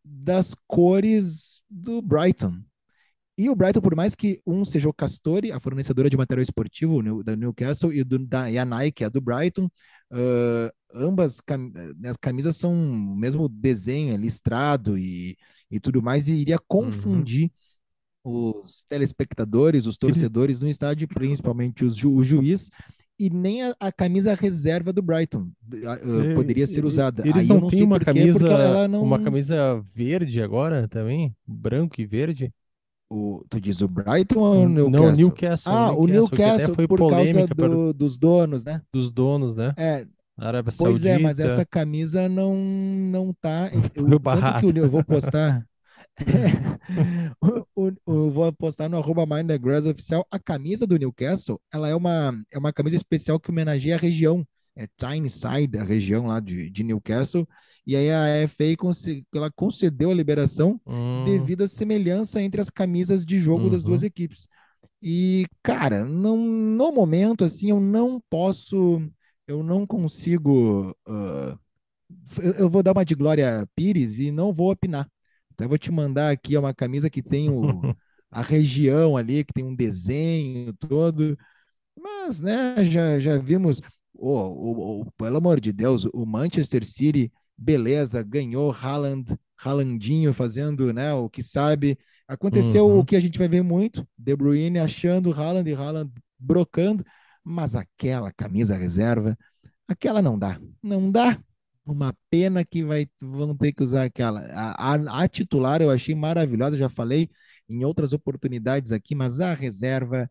[0.05, 2.61] das cores do Brighton.
[3.37, 7.03] E o Brighton, por mais que um seja o Castori, a fornecedora de material esportivo
[7.25, 9.69] da Newcastle, e, do, da, e a Nike, a do Brighton,
[10.13, 15.37] ah, ambas cam- eh, as camisas são o mesmo desenho, é listrado e,
[15.69, 17.51] e tudo mais, e iria confundir
[18.23, 22.71] os telespectadores, os torcedores no estádio, principalmente os ju- o juiz,
[23.19, 27.23] e nem a, a camisa reserva do Brighton E- poderia ser usada.
[27.23, 29.03] Eles Aí não não têm uma camisa, não.
[29.03, 31.35] uma camisa verde agora também?
[31.47, 32.53] Branco e verde?
[33.11, 35.17] O, tu diz o Brighton ou o Não, Newcastle?
[35.17, 35.73] Newcastle.
[35.73, 38.83] Ah, o até Newcastle foi por causa do- dos donos, né?
[38.93, 39.73] dos donos, né?
[39.77, 41.55] É, Arábia pois é, mas Saudita.
[41.55, 43.71] essa camisa não não tá.
[43.95, 45.65] Eu, tanto que o- eu vou postar.
[47.77, 49.25] o, o, vou postar no arroba
[49.59, 50.27] Grass oficial.
[50.31, 54.47] A camisa do Newcastle, ela é uma, é uma camisa especial que homenageia a região.
[54.77, 57.49] É Tyneside, a região lá de, de Newcastle.
[57.87, 58.65] E aí a FA
[59.35, 61.25] ela concedeu a liberação hum.
[61.25, 63.71] devido à semelhança entre as camisas de jogo uhum.
[63.71, 64.09] das duas uhum.
[64.09, 64.49] equipes.
[65.01, 69.03] E, cara, não, no momento, assim, eu não posso,
[69.47, 70.91] eu não consigo.
[71.07, 71.59] Uh,
[72.41, 75.09] eu, eu vou dar uma de Glória Pires e não vou opinar
[75.55, 77.63] então eu vou te mandar aqui uma camisa que tem o,
[78.31, 81.39] a região ali, que tem um desenho todo.
[81.97, 83.81] Mas, né, já, já vimos,
[84.15, 90.93] oh, oh, oh, pelo amor de Deus, o Manchester City, beleza, ganhou Haaland, Haalandinho fazendo
[90.93, 91.99] né, o que sabe.
[92.27, 93.01] Aconteceu uhum.
[93.01, 97.05] o que a gente vai ver muito, De Bruyne achando Haaland e Haaland brocando,
[97.43, 99.37] mas aquela camisa reserva,
[99.89, 100.59] aquela não dá.
[100.83, 101.39] Não dá,
[101.87, 104.41] uma pena que vai, vão ter que usar aquela.
[104.53, 107.29] A, a, a, titular eu achei maravilhosa, já falei
[107.69, 110.29] em outras oportunidades aqui, mas a reserva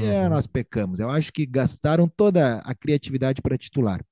[0.00, 0.30] é, uhum.
[0.30, 1.00] nós pecamos.
[1.00, 4.04] Eu acho que gastaram toda a criatividade para titular.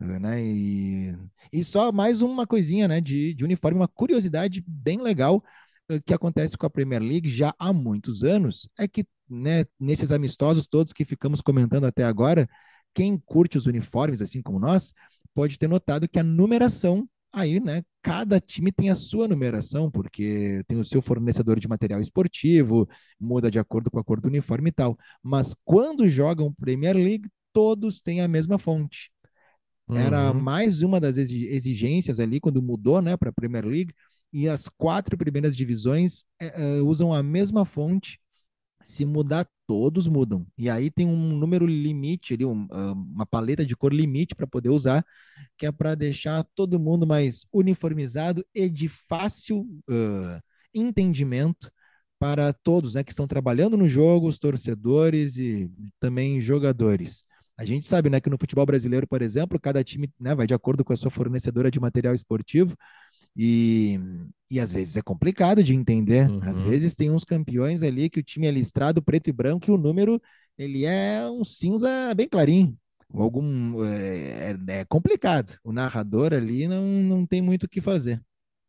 [0.00, 0.42] Né?
[0.42, 1.18] E,
[1.52, 5.42] e só mais uma coisinha né, de, de uniforme, uma curiosidade bem legal
[5.90, 10.12] eh, que acontece com a Premier League já há muitos anos é que né, nesses
[10.12, 12.48] amistosos todos que ficamos comentando até agora,
[12.94, 14.94] quem curte os uniformes, assim como nós,
[15.34, 17.08] pode ter notado que a numeração
[17.40, 17.82] aí, né?
[18.02, 23.50] Cada time tem a sua numeração, porque tem o seu fornecedor de material esportivo, muda
[23.50, 24.98] de acordo com a cor do uniforme e tal.
[25.22, 29.10] Mas quando jogam Premier League, todos têm a mesma fonte.
[29.88, 29.96] Uhum.
[29.96, 33.94] Era mais uma das exigências ali quando mudou, né, para a Premier League.
[34.32, 38.18] E as quatro primeiras divisões é, é, usam a mesma fonte
[38.82, 40.46] se mudar, todos mudam.
[40.56, 44.46] E aí tem um número limite ali, um, ah, uma paleta de cor limite para
[44.46, 45.04] poder usar,
[45.56, 49.60] que é para deixar todo mundo mais uniformizado e de fácil
[49.90, 50.40] uh,
[50.74, 51.70] entendimento
[52.18, 57.24] para todos né, que estão trabalhando no jogo, os torcedores e também jogadores.
[57.58, 60.54] A gente sabe né, que no futebol brasileiro, por exemplo, cada time né, vai de
[60.54, 62.76] acordo com a sua fornecedora de material esportivo.
[63.38, 64.00] E,
[64.50, 66.28] e às vezes é complicado de entender.
[66.28, 66.40] Uhum.
[66.42, 69.72] Às vezes tem uns campeões ali que o time é listrado preto e branco e
[69.72, 70.20] o número
[70.58, 72.76] ele é um cinza bem clarinho.
[73.14, 75.56] Algum é, é, é complicado.
[75.62, 78.20] O narrador ali não, não tem muito o que fazer.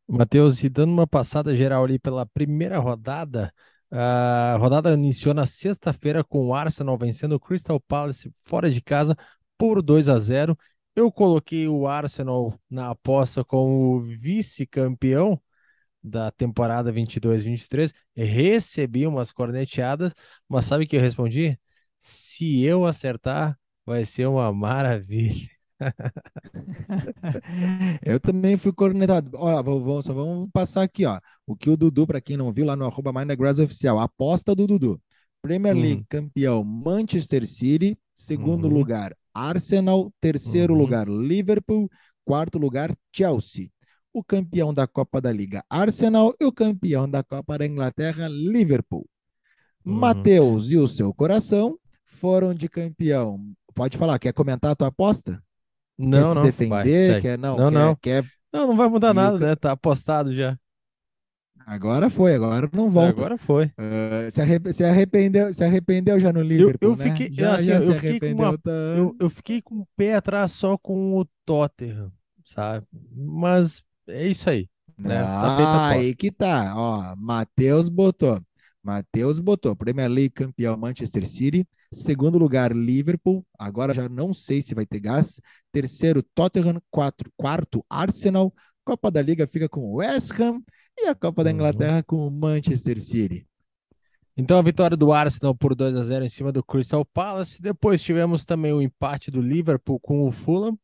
[0.08, 3.52] Matheus, e dando uma passada geral ali pela primeira rodada,
[3.92, 9.16] a rodada iniciou na sexta-feira com o Arsenal vencendo o Crystal Palace fora de casa
[9.58, 10.58] por 2 a 0
[10.96, 15.42] eu coloquei o Arsenal na aposta como vice-campeão
[16.04, 20.14] da temporada 22-23, recebi umas corneteadas,
[20.48, 21.60] mas sabe o que eu respondi?
[21.98, 25.50] Se eu acertar, vai ser uma maravilha.
[28.06, 29.32] eu também fui cornetado.
[29.34, 31.20] Olha, vamos, só vamos passar aqui, ó.
[31.46, 33.12] O que o Dudu, para quem não viu, lá no arroba
[33.64, 35.02] oficial, aposta do Dudu.
[35.42, 35.82] Premier hum.
[35.82, 38.74] League campeão Manchester City, segundo uhum.
[38.74, 40.80] lugar Arsenal, terceiro uhum.
[40.80, 41.90] lugar Liverpool,
[42.26, 43.70] quarto lugar Chelsea.
[44.12, 49.08] O campeão da Copa da Liga Arsenal e o campeão da Copa da Inglaterra Liverpool.
[49.86, 49.94] Uhum.
[49.94, 53.40] Matheus e o seu coração foram de campeão.
[53.74, 55.42] Pode falar, quer comentar a tua aposta?
[55.98, 56.44] Não, quer se não.
[56.44, 57.12] defender?
[57.12, 57.96] Vai, quer, não, não, quer, não.
[57.96, 58.26] Quer...
[58.52, 59.40] Não, não vai mudar e nada, o...
[59.40, 59.56] né?
[59.56, 60.58] Tá apostado já.
[61.70, 63.12] Agora foi, agora não volta.
[63.12, 63.66] Agora foi.
[63.66, 67.12] Uh, se, arrep se, arrependeu, se arrependeu já no Liverpool, eu, eu né?
[67.12, 68.50] Fiquei, já, assim, já eu se fiquei arrependeu.
[68.50, 68.60] Uma,
[68.98, 72.12] eu, eu, fiquei com o pé atrás só com o Tottenham,
[72.44, 72.88] sabe?
[73.16, 74.68] Mas é isso aí.
[74.98, 75.22] Né?
[75.22, 76.74] Tá ah, aí que tá.
[76.76, 78.42] Ó, Matheus botou.
[78.84, 79.76] Matheus botou.
[79.76, 81.68] Premier League campeão Manchester City.
[81.94, 83.46] Segundo lugar, Liverpool.
[83.60, 85.40] Agora já não sei se vai ter gás.
[85.72, 86.82] Terceiro, Tottenham.
[86.90, 88.52] Quatro, quarto, Arsenal.
[88.84, 90.64] Copa da Liga fica com West Ham
[91.04, 91.56] e a Copa da uhum.
[91.56, 93.48] Inglaterra com o Manchester City.
[94.36, 97.62] Então a vitória do Arsenal por 2 a 0 em cima do Crystal Palace.
[97.62, 100.80] Depois tivemos também o empate do Liverpool com o Fulham.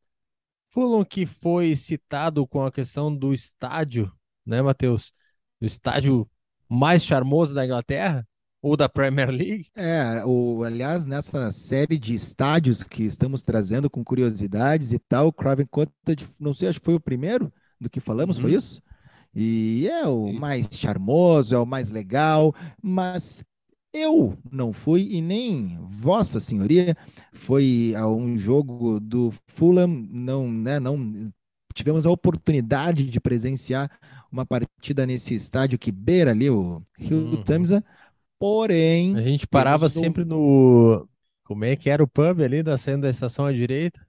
[0.69, 4.11] Fulham que foi citado com a questão do estádio,
[4.45, 5.13] né, Matheus?
[5.61, 6.29] O estádio
[6.67, 8.27] mais charmoso da Inglaterra
[8.61, 9.67] ou da Premier League?
[9.75, 15.33] É, o, aliás, nessa série de estádios que estamos trazendo com curiosidades e tal, o
[15.33, 18.43] Craven Cottage, não sei, acho que foi o primeiro, do que falamos, uhum.
[18.43, 18.81] foi isso?
[19.35, 23.43] E é o mais charmoso, é o mais legal, mas
[23.93, 26.95] eu não fui e nem Vossa Senhoria
[27.33, 31.31] foi a um jogo do Fulham, não, né, não
[31.73, 33.91] tivemos a oportunidade de presenciar
[34.31, 37.43] uma partida nesse estádio que beira ali o Rio uhum.
[37.43, 37.83] Tamisa,
[38.39, 41.07] porém a gente parava sempre no
[41.43, 44.05] como é que era o pub ali da saindo da estação à direita?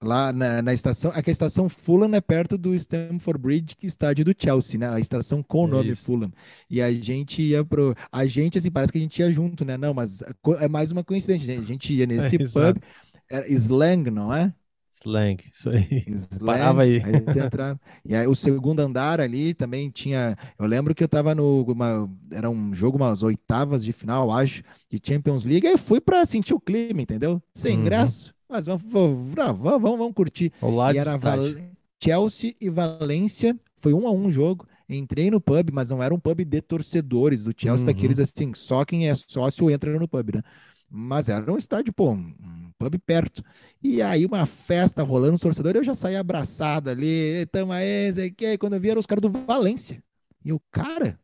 [0.00, 3.86] Lá na, na estação, é que a estação Fulham é perto do Stamford Bridge, que
[3.86, 4.88] é estádio do Chelsea, né?
[4.88, 5.96] A estação com o nome Isso.
[5.96, 6.32] Fulham.
[6.70, 7.94] E a gente ia pro.
[8.12, 9.76] A gente, assim, parece que a gente ia junto, né?
[9.76, 10.22] Não, mas
[10.60, 11.64] é mais uma coincidência, gente.
[11.64, 12.80] A gente ia nesse É, pub, exato.
[13.28, 14.54] era Slang, não é?
[14.92, 16.06] Slang, isso aí.
[16.06, 17.02] Slang, Parava aí.
[17.02, 17.80] a gente entrava.
[18.04, 20.36] E aí o segundo andar ali também tinha.
[20.58, 21.62] Eu lembro que eu tava no.
[21.64, 25.66] uma- era um jogo, umas oitavas de final, acho, de Champions League.
[25.66, 27.42] Aí eu fui pra sentir o clima, entendeu?
[27.54, 27.80] Sem Uhum.
[27.80, 28.34] ingresso.
[28.48, 30.52] Mas vamos, vamos, vamos, curtir.
[30.62, 31.16] Lado E era.
[31.16, 31.54] Val-
[32.02, 33.58] Chelsea e Valência.
[33.78, 34.66] Foi um a um jogo.
[34.88, 37.86] Entrei no pub, mas não era um pub de torcedores do Chelsea, Uhum.
[37.86, 40.42] daqueles assim, só quem é sócio entra no pub, né?
[40.90, 43.44] Mas era um estádio, pô, um pub perto.
[43.82, 48.28] E aí uma festa rolando, os torcedores, eu já saí abraçado ali, tamo aí, sei
[48.28, 48.56] o quê.
[48.56, 50.02] Quando eu vi, eram os caras do Valência.
[50.42, 51.20] E o cara,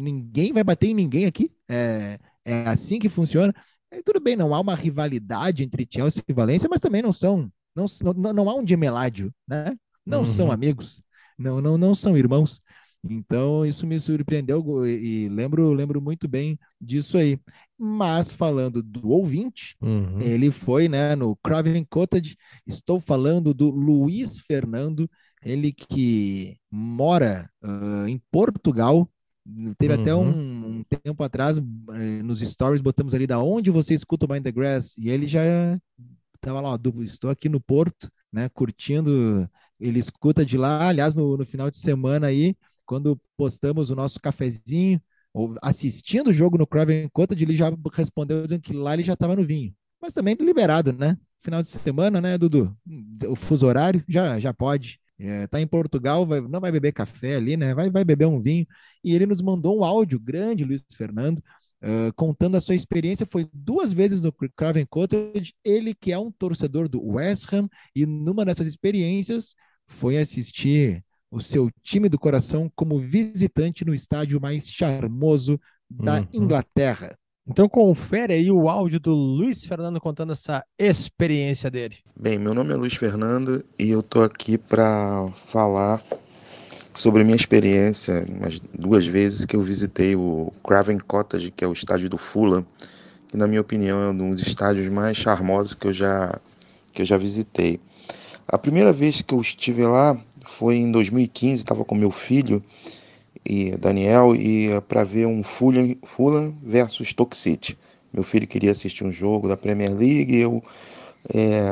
[0.00, 1.50] ninguém vai bater em ninguém aqui.
[1.68, 3.52] É, é assim que funciona.
[4.02, 7.86] Tudo bem, não há uma rivalidade entre Chelsea e Valência, mas também não são, não,
[8.16, 9.74] não, não há um gemeládio, né?
[10.06, 10.52] Não são Uhum.
[10.52, 11.00] amigos,
[11.38, 12.60] não, não, não são irmãos.
[13.06, 17.38] Então, isso me surpreendeu e, e lembro, lembro muito bem disso aí.
[17.78, 20.18] Mas falando do ouvinte, Uhum.
[20.18, 22.36] ele foi né, no Craven Cottage.
[22.66, 25.08] Estou falando do Luiz Fernando,
[25.42, 29.10] ele que mora ah, em Portugal.
[29.78, 30.30] Teve até Uhum.
[30.64, 34.42] um, um tempo atrás, eh, nos stories, botamos ali da onde você escuta o Mind
[34.42, 35.42] the Grass, e ele já
[36.34, 39.48] estava lá, ó, "Du- estou aqui no Porto, né, curtindo.
[39.78, 44.20] Ele escuta de lá, aliás, no, no final de semana aí, quando postamos o nosso
[44.20, 45.00] cafezinho,
[45.32, 49.14] ou assistindo o jogo no Craven Cottage, ele já respondeu dizendo que lá ele já
[49.14, 49.74] estava no vinho.
[50.00, 51.16] Mas também liberado, né?
[51.42, 52.76] Final de semana, né, Dudu?
[53.28, 55.00] O fuso horário já, já pode.
[55.18, 57.74] É, tá em Portugal, vai- não vai beber café ali, né?
[57.74, 58.66] Vai, vai beber um vinho.
[59.02, 61.42] E ele nos mandou um áudio grande, Luiz Fernando,
[61.80, 63.26] eh, contando a sua experiência.
[63.30, 65.54] Foi duas vezes no Craven Cottage.
[65.64, 69.54] Ele que é um torcedor do West Ham e numa dessas experiências
[69.86, 76.26] foi assistir o seu time do coração como visitante no estádio mais charmoso da Uhum.
[76.32, 77.16] Inglaterra.
[77.46, 81.96] Então confere aí o áudio do Luiz Fernando contando essa experiência dele.
[82.18, 86.02] Bem, meu nome é Luiz Fernando e eu tô aqui para falar
[86.94, 91.74] sobre minha experiência, umas duas vezes que eu visitei o Craven Cottage, que é o
[91.74, 92.64] estádio do Fulham,
[93.28, 96.40] que na minha opinião é um dos estádios mais charmosos que eu já
[96.94, 97.78] que eu já visitei.
[98.48, 102.64] A primeira vez que eu estive lá foi em 2015, estava com meu filho
[103.44, 107.76] e Daniel e para ver um Fulham, Fulham versus Stoke City.
[108.12, 110.62] Meu filho queria assistir um jogo da Premier League, eu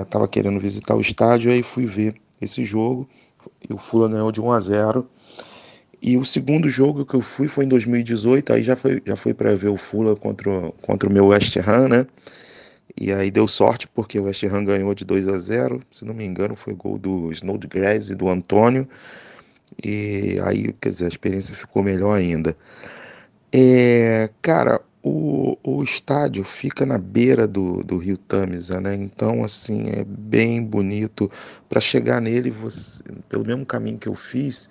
[0.03, 3.09] estava querendo visitar o estádio, aí fui ver esse jogo
[3.69, 5.07] e o Fulham ganhou de 1 a 0.
[6.01, 9.33] E o segundo jogo que eu fui foi em 2018, aí já foi, já foi
[9.33, 12.07] para ver o Fulham contra, contra o meu West Ham, né?
[13.01, 16.13] E aí deu sorte porque o West Ham ganhou de 2 a 0, se não
[16.13, 18.89] me engano foi gol do Snodgrass e do Antônio.
[19.83, 22.57] E aí, quer dizer, a experiência ficou melhor ainda.
[23.53, 28.95] É, cara, o, o estádio fica na beira do, do rio Tamisa, né?
[28.95, 31.31] Então, assim, é bem bonito.
[31.69, 34.69] Para chegar nele, você, pelo mesmo caminho que eu fiz,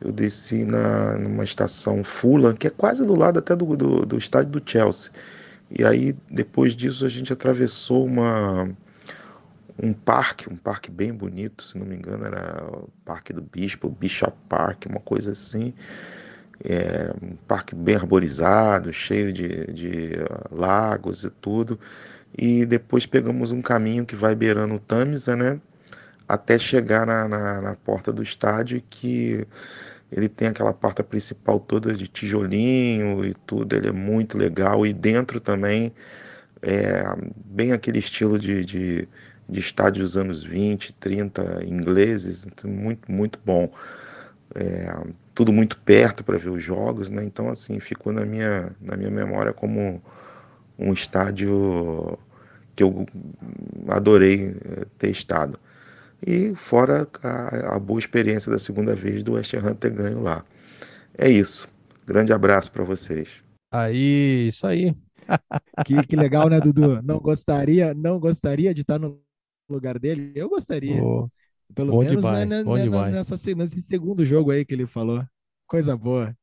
[0.00, 4.18] eu desci na, numa estação Fulham, que é quase do lado até do, do, do
[4.18, 5.10] estádio do Chelsea.
[5.70, 8.70] E aí, depois disso, a gente atravessou uma,
[9.82, 13.90] um parque, um parque bem bonito, se não me engano, era o Parque do Bispo,
[13.90, 15.74] Bishop Park, uma coisa assim.
[16.64, 21.78] É, um parque bem arborizado, cheio de, de uh, lagos e tudo.
[22.36, 25.60] E depois pegamos um caminho que vai beirando o Tamisa, né?
[26.28, 29.46] Até chegar na, na, na porta do estádio, que
[30.10, 34.86] ele tem aquela porta principal toda de tijolinho e tudo, ele é muito legal.
[34.86, 35.92] E dentro também
[36.62, 37.04] é
[37.44, 39.08] bem aquele estilo de, de,
[39.48, 43.72] de estádio dos anos 20, 30 ingleses, então, muito, muito bom.
[44.54, 44.92] É,
[45.34, 47.22] tudo muito perto para ver os jogos, né?
[47.22, 50.02] Então, assim, ficou na minha, na minha memória como
[50.78, 52.18] um estádio
[52.74, 53.06] que eu
[53.88, 55.58] adorei eh, ter estado.
[56.26, 60.44] E fora a, a boa experiência da segunda vez do West Ham ter ganho lá.
[61.16, 61.68] É isso.
[62.06, 63.28] Grande abraço para vocês.
[63.70, 64.94] Aí, isso aí.
[65.84, 67.02] Que, que legal, né, Dudu?
[67.02, 69.20] Não gostaria, não gostaria de estar no
[69.68, 70.32] lugar dele?
[70.34, 71.00] Eu gostaria.
[71.00, 71.30] Pô,
[71.74, 73.14] Pelo bom menos demais, né, né, bom né, demais.
[73.14, 75.24] nessa, se- nesse segundo jogo aí que ele falou.
[75.66, 76.34] Coisa boa.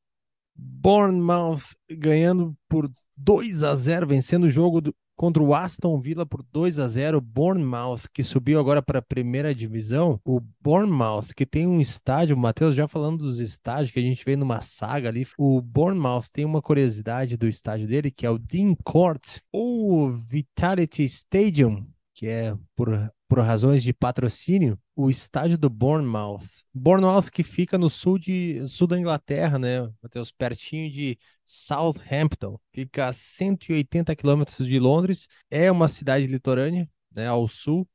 [0.55, 6.43] Bournemouth ganhando por 2 a 0, vencendo o jogo do- contra o Aston Villa por
[6.51, 7.21] 2 a 0.
[7.21, 10.19] Bournemouth, que subiu agora para a primeira divisão.
[10.26, 14.36] O Bournemouth, que tem um estádio, Matheus, já falando dos estádios que a gente vê
[14.36, 15.26] numa saga ali.
[15.38, 21.03] O Bournemouth tem uma curiosidade do estádio dele, que é o Dean Court, ou Vitality
[21.05, 21.86] Stadium,
[22.24, 26.63] que é por, por razões de patrocínio, o estádio do Bournemouth.
[26.74, 30.32] Bournemouth que fica no sul, de, sul da Inglaterra, né, Matheus?
[30.32, 32.57] Pertinho de Southampton.
[32.71, 35.28] Fica a 180 quilômetros de Londres.
[35.51, 37.86] É uma cidade litorânea, né, ao sul.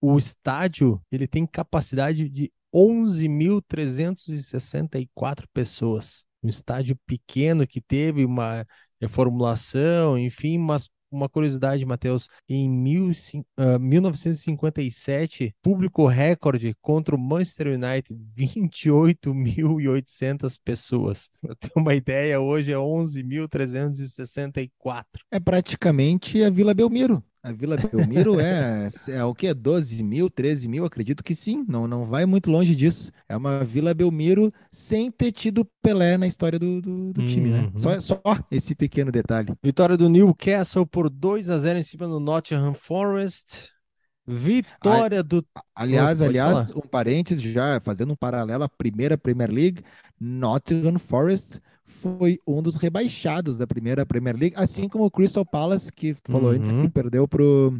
[0.00, 6.24] O estádio ele tem capacidade de 11.364 pessoas.
[6.42, 8.66] Um estádio pequeno que teve uma
[9.00, 17.66] reformulação, enfim, mas uma curiosidade, Matheus, em mil, uh, 1957, público recorde contra o Manchester
[17.68, 21.30] United, 28.800 pessoas.
[21.40, 25.04] Para ter uma ideia, hoje é 11.364.
[25.30, 27.22] É praticamente a Vila Belmiro.
[27.46, 29.54] A Vila Belmiro é, é o que?
[29.54, 30.84] 12 mil, 13 mil?
[30.84, 31.64] Acredito que sim.
[31.68, 33.12] Não, não vai muito longe disso.
[33.28, 37.70] É uma Vila Belmiro sem ter tido Pelé na história do, do, do time, né?
[37.76, 38.00] Só, uhum.
[38.00, 38.20] só
[38.50, 39.54] esse pequeno detalhe.
[39.62, 43.70] Vitória do Newcastle por 2 a 0 em cima do Nottingham Forest.
[44.26, 45.46] Vitória do.
[45.72, 46.84] Aliás, aliás, falar.
[46.84, 49.84] um parênteses, já fazendo um paralelo à primeira Premier League,
[50.18, 51.60] Nottingham Forest
[52.00, 56.50] foi um dos rebaixados da primeira Premier League, assim como o Crystal Palace, que falou
[56.50, 56.56] uhum.
[56.56, 57.78] antes que perdeu pro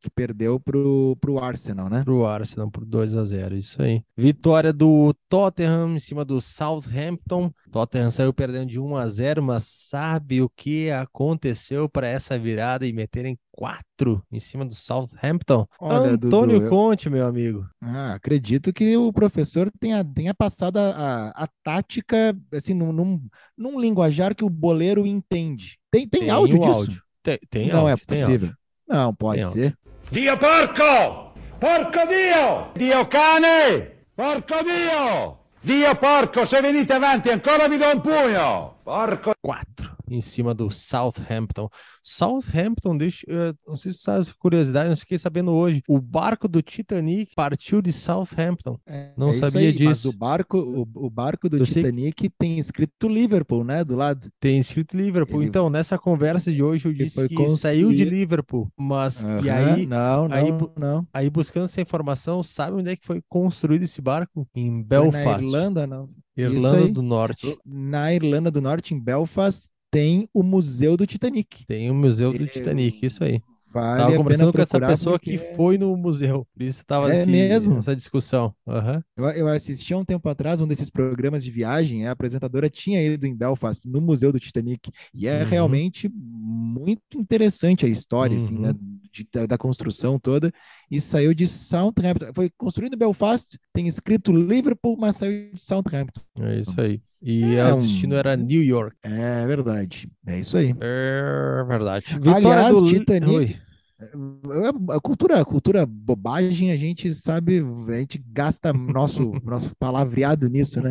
[0.00, 2.02] que perdeu pro, pro Arsenal, né?
[2.02, 4.02] Pro Arsenal por 2 a 0 isso aí.
[4.16, 7.52] Vitória do Tottenham em cima do Southampton.
[7.70, 12.86] Tottenham saiu perdendo de 1 a 0, mas sabe o que aconteceu para essa virada
[12.86, 15.66] e meterem quatro em cima do Southampton?
[15.78, 17.12] Olha, Antônio Dudu, Conte, eu...
[17.12, 17.68] meu amigo.
[17.80, 23.20] Ah, acredito que o professor tenha, tenha passado a, a, a tática assim num, num,
[23.56, 25.78] num, linguajar que o boleiro entende.
[25.90, 26.72] Tem, tem, tem áudio disso?
[26.72, 27.02] Áudio.
[27.22, 28.50] Tem, tem Não é áudio, é possível.
[28.88, 29.64] Não, pode tem ser.
[29.64, 29.78] Áudio.
[30.10, 31.32] Dio porco!
[31.58, 32.72] Porco Dio!
[32.74, 34.06] Dio cane!
[34.12, 35.38] Porco Dio!
[35.60, 38.80] Dio porco, se venite avanti ancora vi do un pugno!
[38.82, 39.32] Porco!
[39.40, 41.68] 4 em cima do Southampton.
[42.02, 45.82] Southampton, deixa, uh, não sei se você sabe essa curiosidade, não fiquei sabendo hoje.
[45.88, 48.78] O barco do Titanic partiu de Southampton.
[48.86, 49.84] É, não é sabia aí, disso.
[49.84, 52.30] Mas o barco, o, o barco do Eu Titanic sei...
[52.38, 54.28] tem escrito Liverpool, né, do lado.
[54.40, 55.40] Tem escrito Liverpool.
[55.40, 55.48] Ele...
[55.48, 57.58] Então, nessa conversa de hoje eu disse que construir...
[57.58, 61.08] saiu de Liverpool, mas uhum, e aí, não, não, aí, não.
[61.12, 64.48] Aí buscando essa informação, sabe onde é que foi construído esse barco?
[64.54, 65.24] Em Belfast.
[65.24, 66.08] Foi na Irlanda, não.
[66.36, 67.58] Irlanda do Norte.
[67.64, 71.66] Na Irlanda do Norte, em Belfast, tem o Museu do Titanic.
[71.66, 73.42] Tem o Museu do Titanic, isso aí.
[73.72, 75.38] Vale tava conversando com essa pessoa porque...
[75.38, 78.52] que foi no museu, por isso estava é mesmo essa discussão.
[78.66, 79.00] Uhum.
[79.16, 83.00] Eu, eu assisti há um tempo atrás um desses programas de viagem, a apresentadora tinha
[83.00, 85.48] ido em Belfast, no Museu do Titanic, e é uhum.
[85.48, 88.42] realmente muito interessante a história, uhum.
[88.42, 88.74] assim, né,
[89.12, 90.52] de, da, da, construção toda,
[90.90, 96.20] e saiu de Southampton, foi construído em Belfast, tem escrito Liverpool, mas saiu de Southampton.
[96.38, 97.00] É isso aí.
[97.22, 98.96] E é, o destino era New York.
[99.02, 100.10] É verdade.
[100.26, 100.74] É isso aí.
[100.80, 102.18] É verdade.
[102.34, 102.86] Aliás, do...
[102.86, 103.58] Titanic.
[104.00, 109.76] É, é, a cultura, a cultura bobagem, a gente sabe, a gente gasta nosso, nosso
[109.76, 110.90] palavreado nisso, né?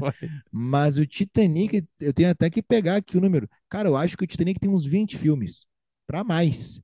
[0.52, 3.50] Mas o Titanic, eu tenho até que pegar aqui o número.
[3.68, 5.66] Cara, eu acho que o Titanic tem uns 20 filmes,
[6.06, 6.80] para mais.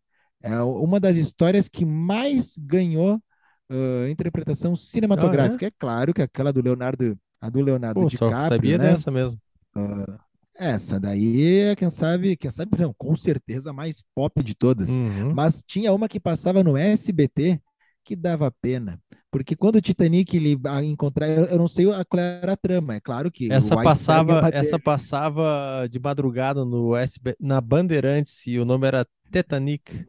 [0.46, 5.66] É uma das histórias que mais ganhou uh, interpretação cinematográfica.
[5.66, 5.70] Ah, é?
[5.70, 5.74] é?
[5.78, 8.92] claro que aquela do Leonardo a do Leonardo Pô, DiCaprio, só sabia né?
[8.92, 9.40] dessa mesmo.
[9.76, 10.18] Uh,
[10.58, 14.98] essa daí é, quem sabe, quem sabe não, com certeza a mais pop de todas.
[14.98, 15.34] Uhum.
[15.34, 17.60] Mas tinha uma que passava no SBT
[18.04, 19.00] que dava pena.
[19.30, 23.30] Porque quando o Titanic ele encontrar, eu não sei qual era a trama, é claro
[23.30, 29.06] que essa passava, essa passava de madrugada no SB, na Bandeirantes e o nome era
[29.32, 30.06] Titanic.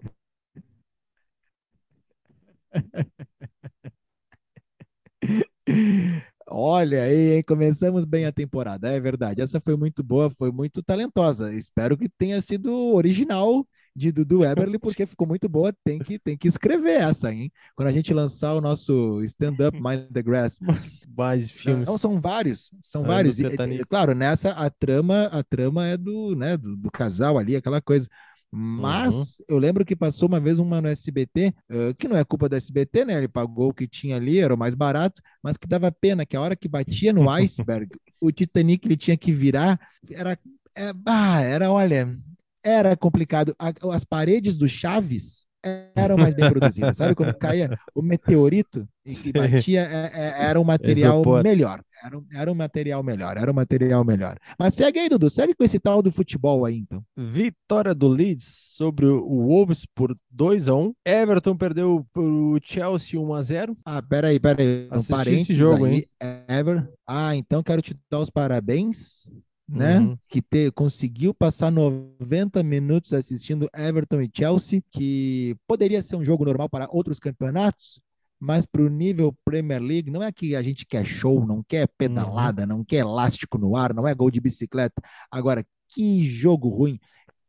[6.49, 9.41] Olha aí, começamos bem a temporada, é verdade.
[9.43, 11.53] Essa foi muito boa, foi muito talentosa.
[11.53, 13.67] Espero que tenha sido original
[13.97, 15.75] de Dudu Eberly, porque ficou muito boa.
[15.83, 17.51] Tem que, tem que escrever essa, hein?
[17.75, 20.61] Quando a gente lançar o nosso stand-up Mind the Grass.
[21.17, 21.89] Mais filmes.
[21.89, 23.41] Não, são vários, são vários.
[23.41, 27.57] E, e, claro, nessa a trama, a trama é do, né, do, do casal ali,
[27.57, 28.07] aquela coisa.
[28.51, 29.45] Mas uhum.
[29.49, 32.57] eu lembro que passou uma vez uma no SBT, uh, que não é culpa do
[32.57, 33.15] SBT, né?
[33.19, 36.37] Ele pagou o que tinha ali, era o mais barato, mas que dava pena que
[36.37, 37.89] a hora que batia no iceberg,
[38.21, 39.79] o Titanic ele tinha que virar,
[40.11, 40.39] era,
[40.75, 42.17] é, ah, era, olha,
[42.63, 43.55] era complicado.
[43.93, 45.47] as paredes do Chaves
[45.95, 47.15] eram mais bem produzidas, sabe?
[47.15, 51.43] Quando caía o meteorito e, batia, é, é, era um material Isopor.
[51.43, 51.81] melhor.
[52.05, 54.37] Era um, era um material melhor, era um material melhor.
[54.59, 57.03] Mas segue aí, Dudu, segue com esse tal do futebol aí, então.
[57.17, 63.35] Vitória do Leeds sobre o Wolves por 2 a 1 Everton perdeu pro Chelsea 1
[63.35, 64.89] a 0 Ah, peraí, peraí.
[64.93, 65.95] Um parênteses esse jogo, aí.
[65.95, 66.05] hein?
[66.49, 66.89] Ever...
[67.07, 69.25] Ah, então quero te dar os parabéns
[69.69, 69.99] né?
[69.99, 70.17] Uhum.
[70.29, 76.45] Que te, conseguiu passar 90 minutos assistindo Everton e Chelsea, que poderia ser um jogo
[76.45, 78.01] normal para outros campeonatos,
[78.39, 81.89] mas para o nível Premier League, não é que a gente quer show, não quer
[81.99, 85.03] pedalada, não quer elástico no ar, não é gol de bicicleta.
[85.31, 86.99] Agora, que jogo ruim.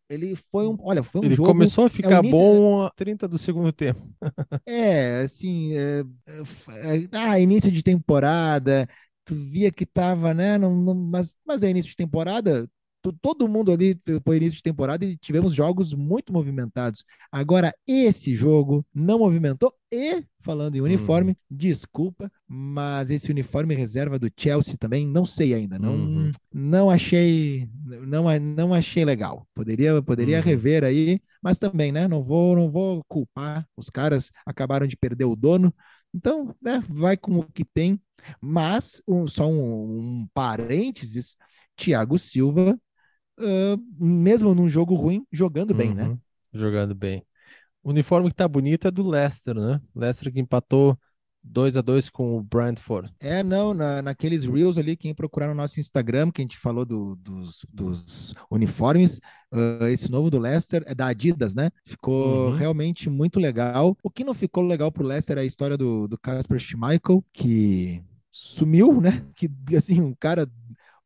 [0.10, 3.28] Ele foi um, olha, foi um Ele jogo começou a ficar início- bom a 30
[3.28, 4.02] do segundo tempo.
[4.66, 8.88] É, assim, é, é, é, ah, início de temporada,
[9.28, 12.70] tu via que tava, né, não, não- mas, mas é início de temporada,
[13.02, 17.04] tu- todo mundo ali foi início de temporada e tivemos jogos muito movimentados.
[17.32, 24.30] Agora, esse jogo não movimentou e, falando em uniforme, desculpa, mas esse uniforme reserva do
[24.38, 26.32] Chelsea também, não sei ainda, não, Uhum.
[26.54, 29.48] não achei, não, não achei legal.
[29.54, 30.44] Poderia, poderia Uhum.
[30.44, 32.08] rever aí, mas também, né?
[32.08, 33.68] Não vou, não vou culpar.
[33.76, 35.74] Os caras acabaram de perder o dono,
[36.14, 36.84] então, né?
[36.90, 38.00] Vai com o que tem.
[38.42, 41.36] Mas um- só um, um parênteses:
[41.76, 42.80] Thiago Silva,
[43.40, 46.04] ah, mesmo num jogo ruim, jogando bem, né?
[46.08, 46.20] Uhum.
[46.54, 47.24] Jogando bem.
[47.84, 49.80] O uniforme que tá bonito é do Leicester, né?
[49.96, 50.98] Leicester que empatou
[51.42, 53.10] 2 a 2 com o Brentford.
[53.22, 56.84] É, não, na, naqueles Reels ali, quem procurar no nosso Instagram, que a gente falou
[56.84, 59.22] do- dos, dos uniformes,
[59.52, 61.70] ah, esse novo do Leicester é da Adidas, né?
[61.86, 62.54] Ficou Uhum.
[62.56, 63.96] realmente muito legal.
[64.04, 68.04] O que não ficou legal pro Leicester é a história do, do Casper Schmeichel, que
[68.40, 69.26] sumiu, né?
[69.36, 70.48] Que, assim, um cara,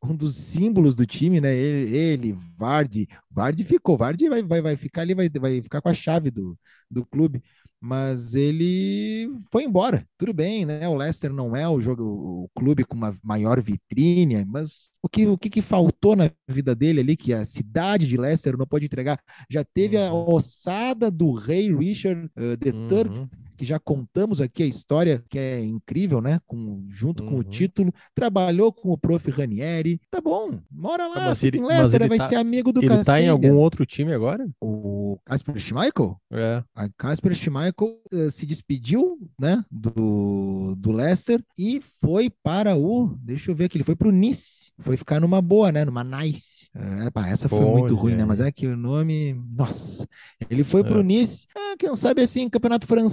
[0.02, 1.54] um dos símbolos do time, né?
[1.54, 5.88] Ele, ele Vardy, Vardy ficou, Vardy vai, vai, vai ficar ali, vai, vai ficar com
[5.88, 6.58] a chave do,
[6.90, 7.42] do clube
[7.84, 10.06] mas ele foi embora.
[10.16, 10.86] Tudo bem, né?
[10.88, 15.26] O Leicester não é o jogo, o clube com uma maior vitrine, mas o que,
[15.26, 18.86] o que, que faltou na vida dele ali que a cidade de Leicester não pôde
[18.86, 19.18] entregar?
[19.50, 20.34] Já teve a Uhum.
[20.34, 23.28] ossada do rei Richard uh, III, Uhum.
[23.62, 26.40] Que já contamos aqui a história, que é incrível, né?
[26.48, 27.42] Com, junto com o Uhum.
[27.44, 29.30] título, trabalhou com o prof.
[29.30, 30.00] Ranieri.
[30.10, 32.82] Tá bom, mora lá, mas fica ele- mas Leicester, ele vai tá- ser amigo do
[32.82, 34.44] Ele tá em algum outro time agora?
[34.60, 36.16] O Casper Schmeichel?
[36.32, 36.64] É.
[36.74, 43.50] A Casper Schmeichel eh, se despediu, né, do, do Leicester e foi para o, deixa
[43.50, 46.68] eu ver aqui, ele foi para o Nice, foi ficar numa boa, né, numa Nice.
[46.74, 50.04] É, pá, essa foi muito ruim, né, mas é que o nome, nossa,
[50.50, 51.04] ele foi para o É.
[51.04, 53.12] Nice, ah, quem sabe assim, campeonato francês,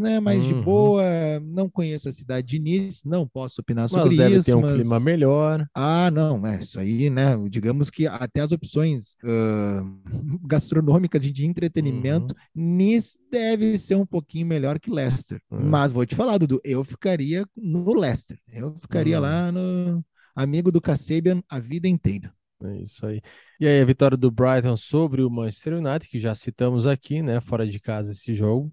[0.00, 0.62] né, mais de Uhum.
[0.62, 1.02] boa,
[1.42, 4.62] não conheço a cidade de Nice, não posso opinar Mas sobre deve isso, ter um
[4.62, 4.74] mas...
[4.76, 5.66] clima melhor.
[5.74, 7.36] Ah, não, é isso aí, né?
[7.48, 9.82] Digamos que até as opções ah,
[10.46, 15.40] gastronômicas e de entretenimento, Nice deve ser um pouquinho melhor que Leicester.
[15.50, 15.56] É.
[15.56, 18.38] Mas vou te falar, Dudu, eu ficaria no Leicester.
[18.52, 20.04] Eu ficaria lá no
[20.34, 22.32] amigo do Kasabian a vida inteira.
[22.64, 23.20] É isso aí.
[23.58, 27.40] E aí, a vitória do Brighton sobre o Manchester United, que já citamos aqui, né?
[27.40, 28.72] Fora de casa esse jogo.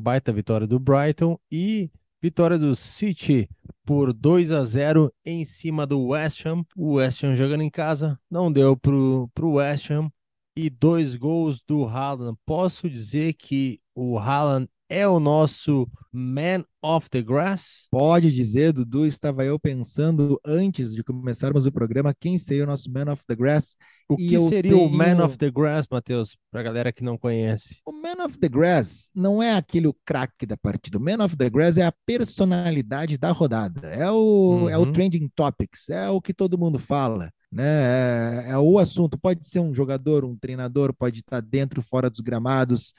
[0.00, 1.90] Baita vitória do Brighton e
[2.22, 3.48] vitória do City
[3.84, 6.64] por 2 a 0 em cima do West Ham.
[6.76, 10.08] O West Ham jogando em casa, não deu pro, pro West Ham.
[10.56, 12.38] E dois gols do Haaland.
[12.46, 17.86] Posso dizer que o Haaland é o nosso man of the grass?
[17.90, 22.90] Pode dizer, Dudu, estava eu pensando antes de começarmos o programa quem seria o nosso
[22.92, 23.74] Man of the Grass.
[24.08, 26.36] O que seria o man tenho- of the grass, Matheus?
[26.50, 27.78] Pra galera que não conhece.
[27.84, 30.96] O Man of the Grass não é aquele craque da partida.
[30.96, 33.86] O Man of the Grass é a personalidade da rodada.
[33.88, 34.92] É o, é o Uhum.
[34.92, 37.30] trending topics, é o que todo mundo fala.
[37.50, 37.64] Né?
[37.64, 39.18] É, é o assunto.
[39.18, 42.92] Pode ser um jogador, um treinador, pode estar dentro, fora dos gramados.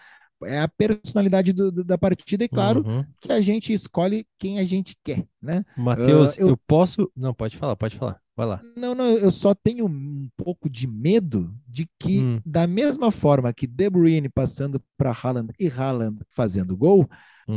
[0.46, 3.06] É a personalidade do- do- da partida, e claro Uhum.
[3.20, 5.66] que a gente escolhe quem a gente quer, né?
[5.78, 6.58] Matheus, eu- eu...
[6.68, 7.12] posso.
[7.16, 8.20] Não, pode falar, pode falar.
[8.36, 8.62] Vai lá.
[8.78, 12.40] Não, não, eu só tenho um pouco de medo de que, Hum.
[12.46, 17.08] da mesma forma que De Bruyne passando para Haaland e Haaland fazendo gol,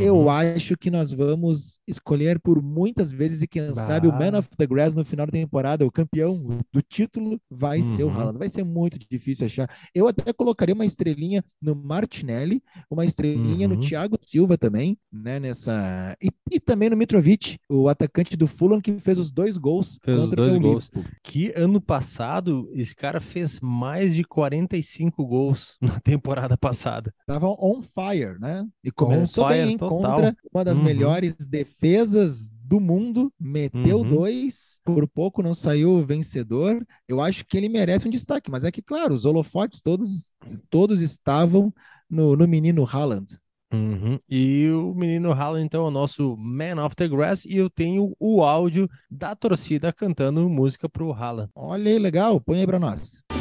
[0.00, 0.30] eu Uhum.
[0.30, 4.12] acho que nós vamos escolher por muitas vezes e quem sabe o.
[4.12, 6.32] Man of the Grass no final da temporada, o campeão
[6.72, 8.12] do título, vai ser o Uhum.
[8.14, 8.38] Haaland.
[8.38, 9.68] Vai ser muito difícil achar.
[9.94, 13.74] Eu até colocaria uma estrelinha no Martinelli, uma estrelinha Uhum.
[13.74, 15.38] no Thiago Silva também, né?
[15.38, 19.98] Nessa e, e também no Mitrovic, o atacante do Fulham que fez os dois gols
[20.02, 20.90] Fez os dois gols.
[21.22, 27.12] Que ano passado esse cara fez mais de 45 gols na temporada passada.
[27.26, 28.66] Tava on fire, né?
[28.82, 30.16] E começou fire bem, total.
[30.16, 30.84] Contra uma das Uhum.
[30.84, 34.08] melhores defesas do mundo, meteu Uhum.
[34.08, 36.82] dois, por pouco não saiu vencedor.
[37.06, 40.32] Eu acho que ele merece um destaque, mas é que, claro, os holofotes todos,
[40.70, 41.72] todos estavam
[42.08, 43.38] no, no menino Haaland.
[43.74, 44.18] Uhum.
[44.28, 47.44] E o menino Haaland, então, é o nosso Man of the Grass.
[47.46, 51.50] E eu tenho o áudio da torcida cantando música pro Haaland.
[51.54, 53.22] Olha aí, legal, põe aí pra nós.
[53.28, 53.38] Que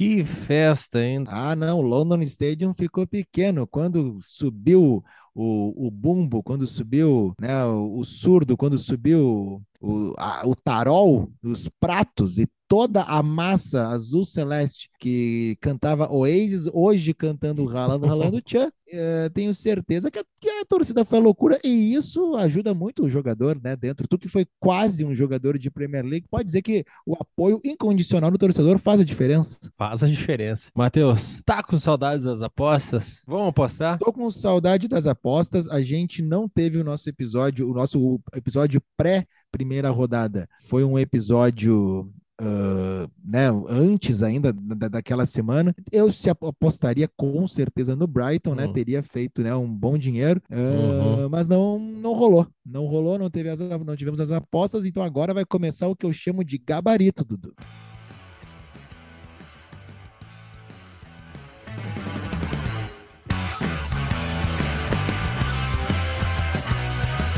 [0.00, 1.24] Que festa, hein?
[1.28, 3.66] Ah, não, o London Stadium ficou pequeno.
[3.66, 10.48] Quando subiu o, o bumbo, quando subiu né, o, o surdo, quando subiu o, a,
[10.48, 17.64] o tarol, os pratos e toda a massa azul celeste que cantava Oasis, hoje cantando
[17.64, 22.36] Ralando, Ralando Tchan, é, tenho certeza que a, que a, torcida foi loucura e isso
[22.36, 23.74] ajuda muito o jogador, né?
[23.74, 27.60] Dentro, tu que foi quase um jogador de Premier League, pode dizer que o apoio
[27.64, 29.58] incondicional do torcedor faz a diferença.
[29.76, 30.70] Faz a diferença.
[30.72, 33.24] Matheus, tá com saudades das apostas?
[33.26, 33.98] Vamos apostar?
[33.98, 35.66] Tô com saudade das apostas.
[35.66, 40.48] A gente não teve o nosso episódio, o nosso episódio pré primeira rodada.
[40.62, 47.94] Foi um episódio Uh, né, antes ainda da, daquela semana, eu se apostaria com certeza
[47.94, 48.62] no Brighton, né?
[48.62, 48.68] uhum.
[48.68, 48.74] né?
[48.74, 51.28] Teria feito né, um bom dinheiro, uh, uhum.
[51.28, 52.46] mas não, não rolou.
[52.64, 56.06] Não rolou, não, teve as, não tivemos as apostas, então agora vai começar o que
[56.06, 57.54] eu chamo de gabarito, Dudu.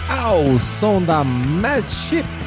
[0.08, 2.41] Ao som da Madship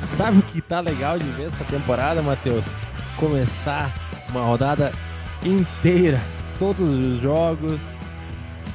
[0.00, 2.66] Sabe o que tá legal de ver essa temporada, Matheus?
[3.16, 3.90] Começar
[4.30, 4.92] uma rodada
[5.44, 6.20] inteira,
[6.58, 7.80] todos os jogos,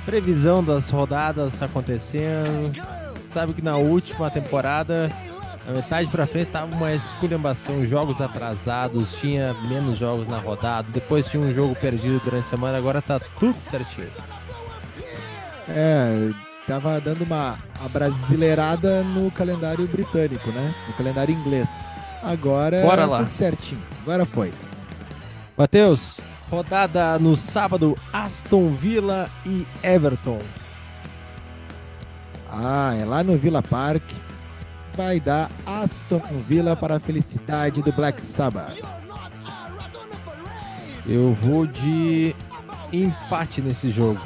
[0.05, 2.73] previsão das rodadas acontecendo.
[3.28, 5.11] Sabe que na última temporada,
[5.67, 11.28] a metade para frente tava uma esculhambação, jogos atrasados, tinha menos jogos na rodada, depois
[11.28, 14.11] tinha um jogo perdido durante a semana, agora tá tudo certinho.
[15.67, 16.30] É,
[16.68, 17.57] tava dando uma
[17.91, 20.74] brasileirada no calendário britânico, né?
[20.88, 21.86] No calendário inglês.
[22.24, 23.20] Agora Bora lá.
[23.20, 23.82] tudo certinho.
[24.01, 24.51] Agora foi.
[25.57, 30.39] Matheus, rodada no sábado, Aston Villa e Everton.
[32.51, 34.03] Ah, é lá no Villa Park.
[34.95, 38.80] Vai dar Aston Villa para a felicidade do Black Sabbath.
[41.05, 42.36] Eu vou de
[42.91, 44.20] empate nesse jogo.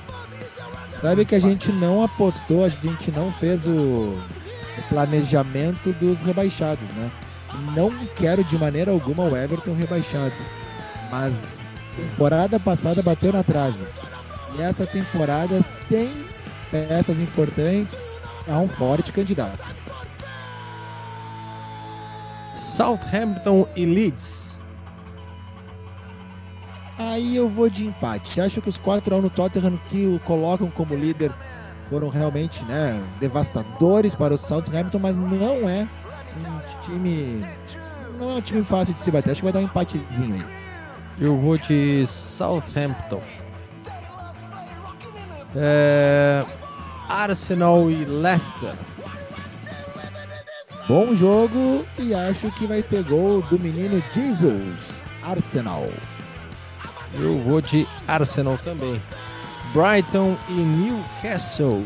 [1.02, 6.90] Sabe que a gente não apostou, a gente não fez o, o planejamento dos rebaixados,
[6.94, 7.10] né?
[7.76, 10.36] Não quero de maneira alguma o Everton rebaixado.
[11.10, 13.80] Mas temporada passada bateu na trave.
[14.58, 16.12] E essa temporada, sem
[16.70, 18.06] peças importantes,
[18.48, 19.64] é um forte candidato.
[22.58, 24.49] Southampton e Leeds.
[27.00, 28.42] Aí eu vou de empate.
[28.42, 31.32] Acho que os 4 x no Tottenham que o colocam como líder
[31.90, 35.88] foram realmente né, devastadores para o Southampton, mas não é
[36.38, 37.46] um time.
[38.20, 39.32] Não é um time fácil de se bater.
[39.32, 40.46] Acho que vai dar um empatezinho aí.
[41.18, 43.22] Eu vou de Southampton.
[45.56, 46.46] É...
[47.08, 48.74] Arsenal e Leicester.
[50.88, 54.76] Bom jogo e acho que vai ter gol do menino Jesus.
[55.22, 55.86] Arsenal.
[57.14, 59.02] Eu vou de Arsenal também.
[59.74, 61.86] Brighton e Newcastle.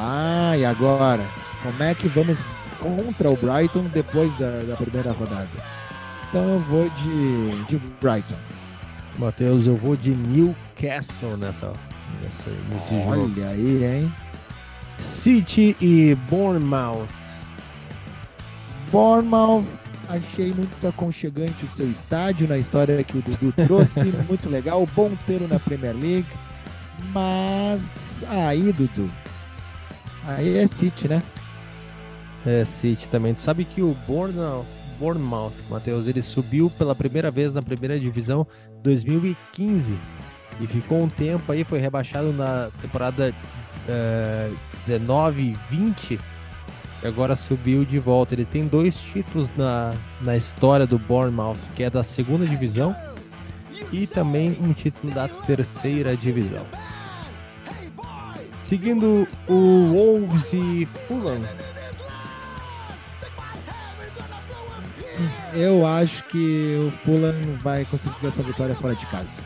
[0.00, 1.24] Ah, e agora?
[1.62, 2.38] Como é que vamos
[2.78, 5.48] contra o Brighton depois da, da primeira rodada?
[6.28, 8.36] Então eu vou de, de Brighton.
[9.18, 11.72] Matheus, eu vou de Newcastle nessa,
[12.22, 13.32] nessa, nesse Olha jogo.
[13.36, 14.14] Olha aí, hein?
[15.00, 17.08] City e Bournemouth.
[18.92, 19.64] Bournemouth
[20.08, 24.04] Achei muito aconchegante o seu estádio na história que o Dudu trouxe.
[24.26, 26.26] muito legal, bom tê-lo na Premier League.
[27.12, 29.10] Mas aí, Dudu,
[30.26, 31.22] aí é City, né?
[32.46, 33.34] É City também.
[33.34, 34.64] Tu sabe que o Bournemouth,
[34.98, 38.46] Bournemouth Matheus, ele subiu pela primeira vez na primeira divisão
[38.82, 39.94] 2015
[40.60, 43.32] e ficou um tempo aí, foi rebaixado na temporada
[43.88, 46.18] uh, 19 e 20
[47.06, 48.34] agora subiu de volta.
[48.34, 52.94] Ele tem dois títulos na, na história do Bournemouth, que é da segunda divisão,
[53.92, 56.66] e também um título da terceira divisão.
[58.62, 61.42] Seguindo o Wolves e Fulham.
[65.54, 69.42] Eu acho que o Fulham vai conseguir essa vitória fora de casa.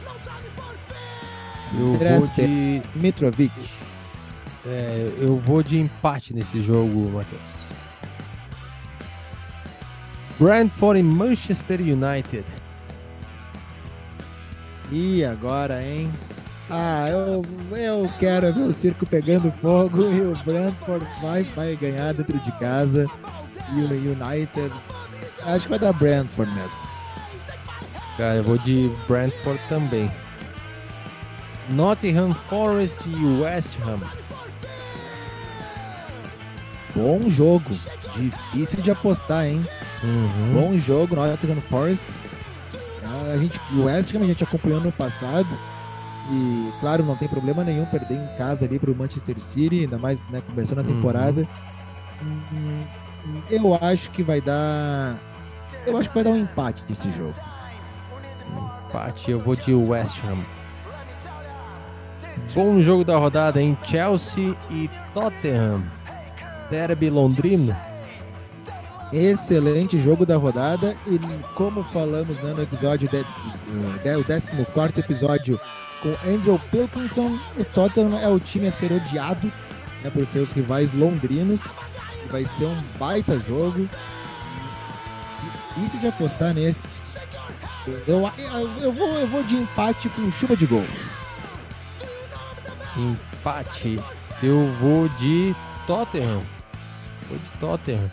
[1.73, 3.53] Eu vou de Mitrovic.
[4.65, 7.63] É, eu vou de empate nesse jogo, Matheus.
[10.39, 12.45] Brentford e Manchester United.
[14.91, 16.11] E agora, hein?
[16.71, 17.43] Ah, eu,
[17.77, 22.53] eu quero ver o circo pegando fogo e o Brentford vai, vai ganhar dentro de
[22.53, 23.07] casa.
[23.75, 24.73] E o United.
[25.45, 26.79] Acho que vai dar Brentford mesmo.
[28.17, 30.11] Cara, eu vou de Brentford também.
[31.71, 34.22] Nottingham Forest e West Ham.
[36.95, 37.71] Bom jogo.
[38.15, 39.65] Difícil de apostar, hein?
[40.05, 40.53] Uhum.
[40.55, 42.13] Bom jogo, Nottingham Forest.
[43.33, 45.49] A gente, o West Ham a gente acompanhou no passado.
[46.31, 49.99] E, claro, não tem problema nenhum perder em casa ali para o Manchester City, ainda
[49.99, 50.89] mais né, começando a Uhum.
[50.89, 51.49] temporada.
[52.23, 52.85] Hum,
[53.51, 55.17] Eu acho que vai dar.
[55.87, 57.35] Eu acho que vai dar um empate esse jogo.
[58.89, 60.45] Empate, eu vou de West Ham.
[62.55, 65.83] Bom jogo da rodada em Chelsea e Tottenham.
[66.73, 67.77] Derby londrino.
[69.13, 71.19] Excelente jogo da rodada e
[71.55, 75.61] como falamos né, no episódio de, de, o 14 episódio
[76.01, 79.53] com Andrew Pilkington, o Tottenham é o time a ser odiado
[80.03, 81.61] né, por seus rivais londrinos.
[82.31, 83.87] Vai ser um baita jogo.
[85.75, 86.89] Difícil de apostar nesse.
[88.09, 88.31] Eu,
[88.81, 90.89] eu, vou, eu vou de empate com chuva de gols.
[92.97, 94.01] Empate.
[94.43, 95.55] Eu vou de
[95.87, 96.43] Tottenham.
[97.33, 98.11] Vou de Tottenham.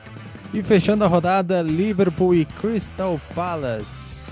[0.53, 4.31] E fechando a rodada, Liverpool e Crystal Palace.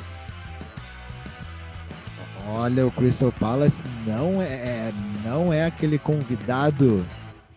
[2.50, 4.92] Olha, o Crystal Palace não é,
[5.26, 7.06] não é aquele convidado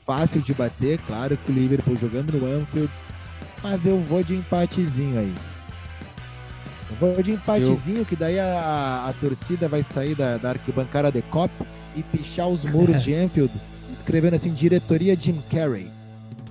[0.05, 0.99] fácil de bater.
[1.07, 2.91] Claro que o Liverpool jogando no Anfield,
[3.62, 5.35] mas eu vou de empatezinho aí.
[6.91, 8.05] Eu vou de empatezinho, eu...
[8.05, 11.53] que daí a, a torcida vai sair da, da arquibancada de Cop
[11.95, 13.53] e pichar os muros de Anfield,
[13.93, 15.99] escrevendo assim, diretoria Jim Carrey.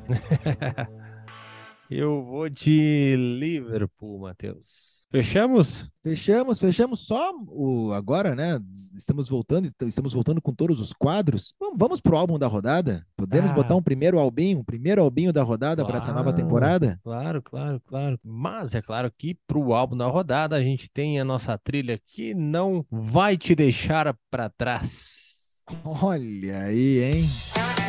[1.89, 4.99] Eu vou de Liverpool, Matheus.
[5.11, 5.89] Fechamos?
[6.03, 8.59] Fechamos, fechamos só o agora, né?
[8.93, 11.51] Estamos voltando, estamos voltando com todos os quadros.
[11.59, 13.03] Vamos, vamos pro álbum da rodada?
[13.17, 16.31] Podemos ah, botar um primeiro albinho, um primeiro albinho da rodada claro, para essa nova
[16.31, 16.99] temporada?
[17.03, 18.19] Claro, claro, claro.
[18.23, 22.35] Mas é claro que pro álbum da rodada a gente tem a nossa trilha que
[22.35, 25.63] não vai te deixar para trás.
[25.83, 27.88] Olha aí, hein?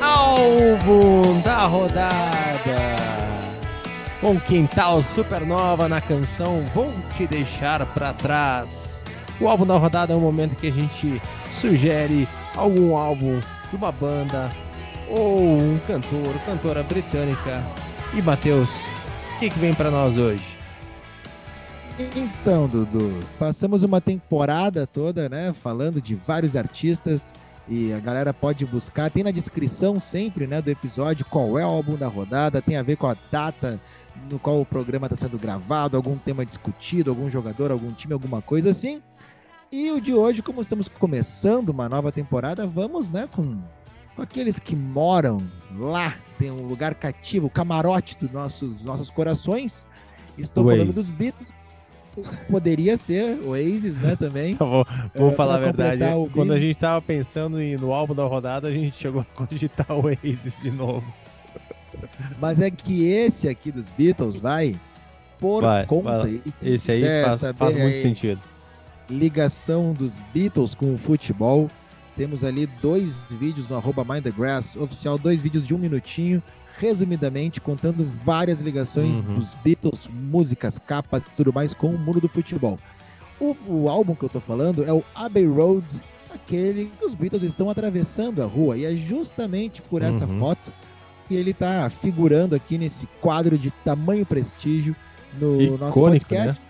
[0.00, 2.96] Álbum da rodada
[4.20, 9.02] com Quintal Supernova na canção Vou Te Deixar Pra Trás.
[9.40, 11.20] O álbum da rodada é um momento que a gente
[11.60, 14.48] sugere algum álbum de uma banda
[15.08, 17.64] ou um cantor, cantora britânica.
[18.14, 18.70] E Matheus,
[19.34, 20.56] o que, que vem para nós hoje?
[21.98, 27.32] Então, Dudu, passamos uma temporada toda, né, falando de vários artistas
[27.68, 31.68] e a galera pode buscar, tem na descrição sempre, né, do episódio qual é o
[31.68, 33.80] álbum da rodada, tem a ver com a data
[34.30, 38.40] no qual o programa está sendo gravado, algum tema discutido, algum jogador, algum time, alguma
[38.40, 39.02] coisa assim.
[39.70, 43.60] E o de hoje, como estamos começando uma nova temporada, vamos, né, com,
[44.14, 45.42] com aqueles que moram
[45.76, 49.86] lá, tem um lugar cativo, o camarote dos nossos, nossos corações.
[50.38, 50.78] Estou Waze.
[50.78, 51.55] falando dos Beatles.
[52.50, 54.54] Poderia ser Oasis, né, também.
[54.58, 56.02] vou vou É, falar a verdade.
[56.32, 59.92] Quando a gente tava pensando em- no álbum da rodada, a gente chegou a cogitar
[59.92, 61.04] o Oasis de novo.
[62.40, 64.78] Mas é que esse aqui dos Beatles vai
[65.38, 66.18] por Vai, conta.
[66.20, 66.40] vai.
[66.62, 68.40] Esse aí faz, faz muito aí sentido.
[69.08, 71.68] ligação dos Beatles com o futebol.
[72.16, 76.42] Temos ali dois vídeos no arroba Mind the Grass oficial, dois vídeos de um minutinho,
[76.78, 79.36] resumidamente contando várias ligações Uhum.
[79.38, 82.78] dos Beatles, músicas, capas e tudo mais com o mundo do futebol.
[83.40, 85.84] O, o álbum que eu tô falando é o Abbey Road,
[86.34, 90.38] aquele que os Beatles estão atravessando a rua, e é justamente por essa Uhum.
[90.38, 90.72] foto
[91.28, 94.94] que ele tá figurando aqui nesse quadro de tamanho prestígio
[95.40, 96.60] no nosso Icônico, podcast.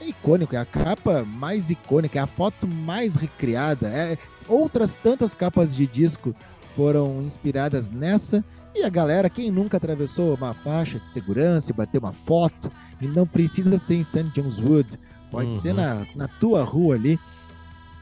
[0.00, 3.88] É icônico, é a capa mais icônica, é a foto mais recriada.
[3.88, 6.34] É, outras tantas capas de disco
[6.76, 8.44] foram inspiradas nessa.
[8.74, 13.06] E a galera, quem nunca atravessou uma faixa de segurança e bateu uma foto, e
[13.08, 14.24] não precisa ser em St.
[14.34, 14.98] John's Wood,
[15.30, 15.60] pode Uhum.
[15.60, 17.18] ser na, na tua rua ali.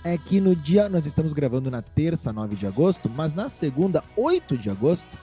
[0.05, 4.05] É que no dia, nós estamos gravando na terça, 9 de agosto, mas na segunda,
[4.17, 5.19] 8 de agosto,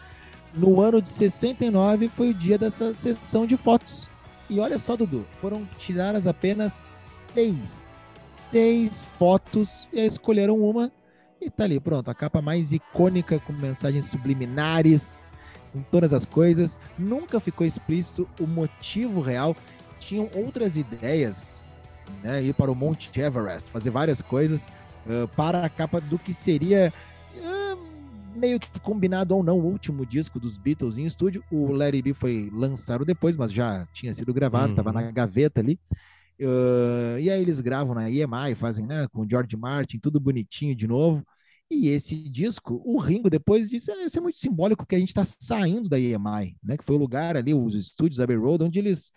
[0.54, 4.10] no ano de 69, foi o dia dessa sessão de fotos.
[4.50, 7.96] E olha só, Dudu, foram tiradas apenas seis,
[8.52, 10.92] seis fotos e aí escolheram uma
[11.42, 15.18] e tá ali, pronto, a capa mais icônica com mensagens subliminares,
[15.74, 16.80] com todas as coisas.
[16.98, 19.58] Nunca ficou explícito o motivo real.
[20.00, 21.64] Tinham outras ideias,
[22.24, 24.70] né, ir para o Monte Everest, fazer várias coisas
[25.08, 26.94] ah, para a capa do que seria
[27.42, 27.76] ah,
[28.36, 31.44] meio que combinado ou não o último disco dos Beatles em estúdio.
[31.52, 34.94] O It Be foi lançado depois, mas já tinha sido gravado, estava Uhum.
[34.94, 35.80] na gaveta ali.
[36.42, 40.76] Uh, e aí eles gravam na EMI, fazem né, com o George Martin, tudo bonitinho
[40.76, 41.26] de novo.
[41.74, 45.10] E esse disco, o Ringo depois disse, ah, isso é muito simbólico porque a gente
[45.10, 48.80] está saindo da EMI, né, que foi o lugar ali, os estúdios Abbey Road, onde
[48.80, 49.12] eles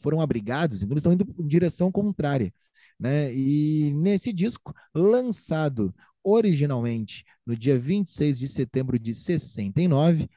[0.00, 2.52] foram abrigados, então eles estão indo em direção contrária.
[2.98, 3.32] Né?
[3.34, 10.28] E nesse disco, lançado originalmente no dia 26 de setembro de 69,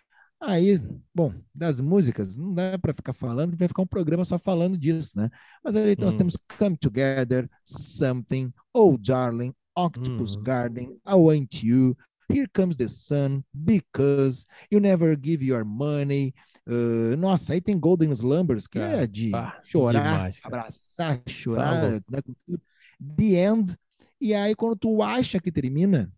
[0.43, 0.79] Aí,
[1.13, 5.15] bom, das músicas, não dá para ficar falando, vai ficar um programa só falando disso,
[5.15, 5.29] né?
[5.63, 6.17] Mas ali nós Hum.
[6.17, 10.43] temos Come Together, Something, Oh Darling, Octopus Uhum.
[10.43, 11.95] Garden, I Want You,
[12.29, 16.33] Here Comes the Sun, Because, You Never Give Your Money.
[16.67, 21.91] uh, nossa, aí tem Golden Slumbers, que Cara, é de pá, chorar, demais, abraçar, chorar,
[21.91, 22.11] louco.
[22.11, 22.19] né.
[23.17, 23.75] The End.
[24.19, 26.11] E aí, quando tu acha que termina,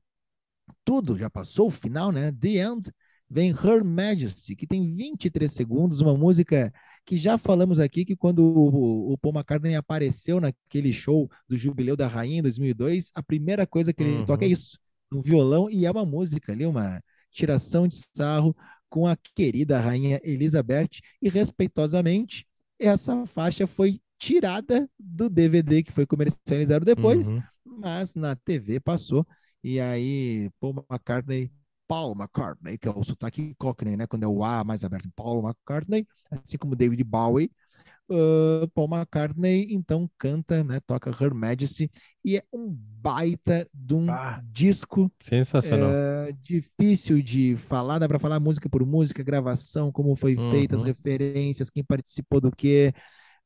[0.84, 2.32] tudo já passou o final, né?
[2.32, 2.92] The End.
[3.30, 6.72] Vem Her Majesty, que tem 23 segundos, uma música
[7.06, 11.96] que já falamos aqui que quando o, o Paul McCartney apareceu naquele show do Jubileu
[11.98, 14.26] da Rainha em 2002, a primeira coisa que ele Uhum.
[14.26, 14.78] toca é isso,
[15.12, 17.02] um violão e é uma música ali, uma
[17.32, 18.56] tiração de sarro
[18.90, 20.90] com a querida rainha Elizabeth
[21.22, 22.46] e respeitosamente
[22.80, 27.44] essa faixa foi tirada do DVD que foi comercializado depois, Uhum.
[27.66, 29.26] mas na TV passou.
[29.64, 31.52] E aí, Paul McCartney,
[31.88, 34.08] Paul McCartney, que é o sotaque Cockney, né?
[34.08, 37.52] Quando é o A mais aberto, Paul McCartney, assim como David Bowie.
[38.10, 40.80] uh, Paul McCartney então canta, né?
[40.86, 41.90] Toca Her Majesty
[42.24, 44.42] e é um baita de um Ah.
[44.42, 46.00] disco Sensacional.
[46.28, 50.82] é, difícil de falar, dá para falar música por música, gravação, como foi feita, as
[50.82, 50.88] Uhum.
[50.88, 52.92] referências, quem participou do quê,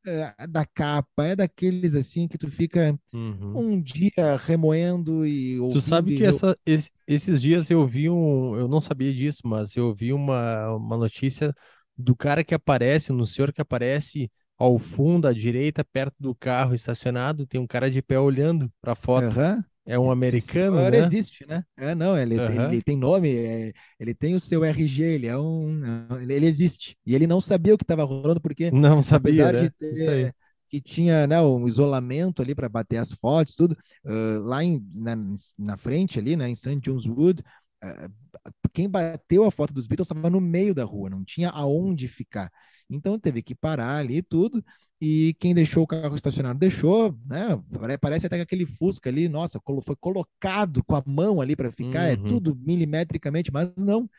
[0.05, 3.63] é, da capa, é daqueles assim que tu fica Uhum.
[3.63, 8.09] um dia remoendo e Tu ouvindo sabe e que essa, esse- esses dias eu vi
[8.09, 8.55] um.
[8.57, 11.53] Eu não sabia disso, mas eu vi uma, uma notícia
[11.97, 16.73] do cara que aparece, no senhor que aparece ao fundo, à direita, perto do carro
[16.73, 19.39] estacionado, tem um cara de pé olhando pra foto.
[19.39, 19.63] Aham.
[19.87, 20.97] É um americano, né?
[20.97, 21.63] existe, né?
[21.77, 22.71] É, não, ele, Aham.
[22.73, 25.81] ele tem nome, é, ele tem o seu RG, ele é um,
[26.21, 26.97] ele, existe.
[27.05, 29.59] E ele não sabia o que estava rolando, porque Não sabia, apesar né?
[29.61, 29.69] aí.
[29.69, 30.35] ter
[30.69, 35.15] que tinha né, um isolamento ali para bater as fotos, tudo, ah, lá em, na,
[35.57, 36.81] na frente ali, né, em St.
[36.81, 37.41] John's Wood,
[38.73, 42.51] quem bateu a foto dos Beatles estava no meio da rua, não tinha aonde ficar.
[42.89, 44.63] Então teve que parar ali tudo.
[44.99, 47.55] E quem deixou o carro estacionado deixou, né?
[47.71, 51.71] pare- Parece até que aquele Fusca ali, nossa, foi colocado com a mão ali para
[51.71, 52.27] ficar, é Uhum.
[52.27, 54.09] tudo milimetricamente, mas não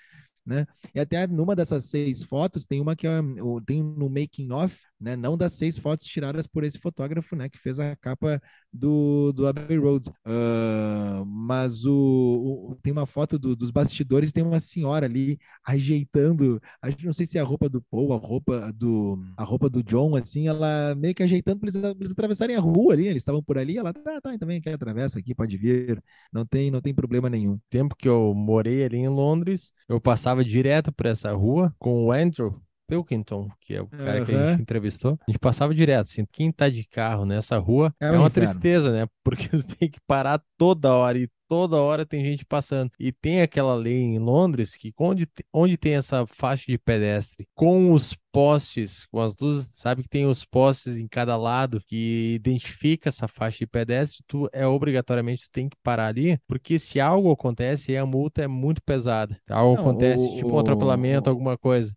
[0.46, 0.66] né?
[0.94, 4.76] E até numa dessas seis fotos tem uma que é, o- tem no making off,
[5.00, 5.16] né?
[5.16, 7.48] Não das seis fotos tiradas por esse fotógrafo, né?
[7.48, 8.40] Que fez a capa
[8.72, 10.10] do, do Abbey Road.
[10.24, 16.60] Ah, mas o, o- tem uma foto do- dos bastidores, tem uma senhora ali ajeitando,
[16.82, 19.68] acho que não sei se é a roupa do Paul, a roupa do a roupa
[19.70, 23.20] do John, assim, ela meio que ajeitando para eles, eles atravessarem a rua ali, eles
[23.22, 26.80] estavam por ali, ela tá, tá, também quer atravessa aqui, pode vir, não tem, não
[26.80, 27.58] tem problema nenhum.
[27.70, 32.12] tempo que eu morei ali em Londres, eu passava direto por essa rua com o
[32.12, 35.18] Andrew Pilkington, que é o cara que a gente entrevistou.
[35.26, 38.28] A gente passava direto, assim, quem tá de carro nessa rua É é, um uma
[38.28, 38.48] inferno.
[38.48, 39.06] tristeza, né?
[39.22, 42.90] Porque você tem que parar toda hora e toda hora tem gente passando.
[42.98, 47.92] E tem aquela lei em Londres que onde, onde tem essa faixa de pedestre com
[47.92, 53.08] os postes, com as luzes, sabe que tem os postes em cada lado que identifica
[53.08, 57.30] essa faixa de pedestre, tu é obrigatoriamente tu tem que parar ali, porque se algo
[57.32, 59.38] acontece, a multa é muito pesada.
[59.48, 61.92] Algo Não, acontece, o- tipo um atropelamento, o- alguma coisa.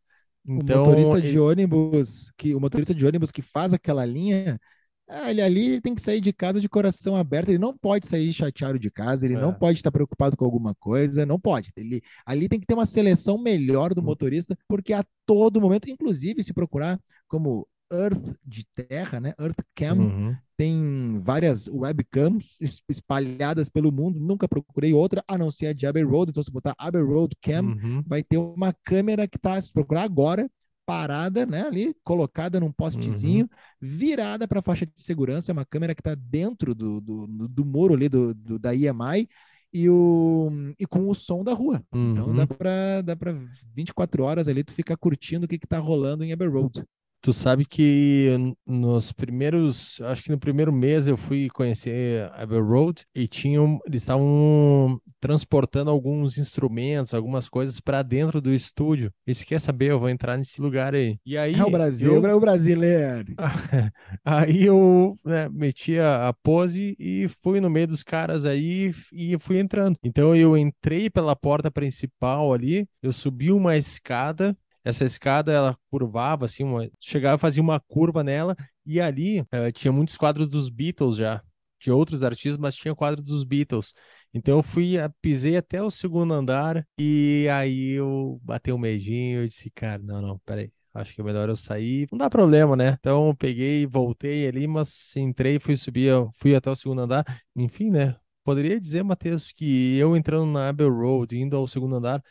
[0.45, 4.59] O Então, motorista de ele- ônibus que o motorista de ônibus que faz aquela linha,
[5.07, 8.07] ah, ele ali ele tem que sair de casa de coração aberto, ele não pode
[8.07, 9.53] sair chateado de casa, ele não É.
[9.53, 11.71] pode estar preocupado com alguma coisa, não pode.
[11.75, 14.05] Ele ali tem que ter uma seleção melhor do Hum.
[14.05, 19.33] motorista, porque a todo momento, inclusive se procurar como Earth de terra, né?
[19.39, 20.35] Earth Cam, Uhum.
[20.57, 25.85] tem várias webcams es- espalhadas pelo mundo, nunca procurei outra a não ser a de
[25.85, 28.03] Abbey Road, então se botar Abbey Road Cam, Uhum.
[28.05, 30.49] vai ter uma câmera que está, se procurar agora,
[30.85, 35.95] parada, né, ali, colocada num postezinho, virada para a faixa de segurança, é uma câmera
[35.95, 39.27] que está dentro do, do, do, muro ali do, do- da EMI
[39.73, 41.81] e, o, e com o som da rua.
[41.93, 42.35] Então Uhum.
[42.35, 43.31] dá para dá para
[43.73, 46.83] 24 horas ali tu ficar curtindo o que que tá rolando em Abbey Road.
[47.21, 48.29] Tu sabe que
[48.65, 54.01] nos primeiros, acho que no primeiro mês eu fui conhecer Abbey Road e tinham, eles
[54.01, 59.13] estavam transportando alguns instrumentos, algumas coisas para dentro do estúdio.
[59.27, 61.19] E se quer saber, eu vou entrar nesse lugar aí.
[61.23, 63.35] E aí É o Brasil, eu- é o brasileiro.
[64.23, 69.37] Aí eu né, meti a, a pose e fui no meio dos caras aí e
[69.39, 69.97] fui entrando.
[70.03, 74.55] Então eu entrei pela porta principal ali, eu subi uma escada.
[74.83, 78.55] Essa escada ela curvava assim, uma, chegava, fazia uma curva nela
[78.85, 81.41] e ali eh, tinha muitos quadros dos Beatles já,
[81.79, 83.93] de outros artistas, mas tinha quadro dos Beatles.
[84.33, 89.41] Então eu fui, eh, pisei até o segundo andar e aí eu batei um medinho,
[89.41, 90.71] eu disse, cara, não, não, peraí.
[90.93, 92.05] Acho que é melhor eu sair.
[92.11, 92.97] Não dá problema, né?
[92.99, 97.23] Então eu peguei, voltei ali, mas entrei, fui subir, fui até o segundo andar.
[97.55, 98.15] Enfim, né?
[98.43, 102.21] Poderia dizer, Matheus, que eu entrando na Abbey Road, indo ao segundo andar,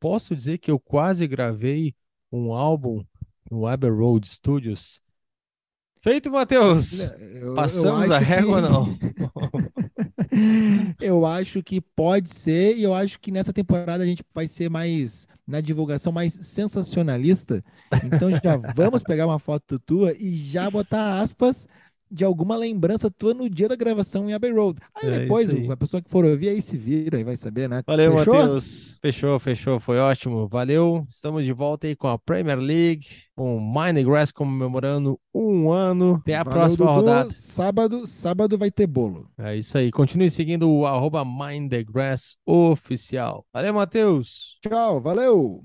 [0.00, 1.94] posso dizer que eu quase gravei
[2.32, 3.04] um álbum
[3.50, 5.00] no Abbey Road Studios.
[6.02, 6.98] Feito, Matheus!
[7.00, 8.86] Eu- Passamos eu a régua que- não?
[11.00, 14.70] eu acho que pode ser, e eu acho que nessa temporada a gente vai ser
[14.70, 17.62] mais, na divulgação, mais sensacionalista.
[18.04, 21.68] Então já vamos pegar uma foto tua e já botar aspas
[22.10, 24.80] de alguma lembrança tua no dia da gravação em Abbey Road.
[24.94, 25.70] Aí É depois, aí.
[25.70, 27.82] a pessoa que for ouvir aí se vira e vai saber, né?
[27.86, 28.34] Valeu, Fechou?
[28.34, 28.98] Matheus.
[29.00, 29.80] Fechou, fechou.
[29.80, 30.48] Foi ótimo.
[30.48, 31.06] Valeu.
[31.08, 33.06] Estamos de volta aí com a Premier League,
[33.36, 36.16] com o Mind the Grass comemorando um ano.
[36.22, 36.96] Até a Valeu, próxima Dudu.
[36.96, 37.30] rodada.
[37.30, 39.28] Sábado, sábado vai ter bolo.
[39.38, 39.90] É isso aí.
[39.90, 43.44] Continue seguindo o arroba Mind the Grass oficial.
[43.52, 44.58] Valeu, Matheus.
[44.62, 45.62] Tchau, valeu!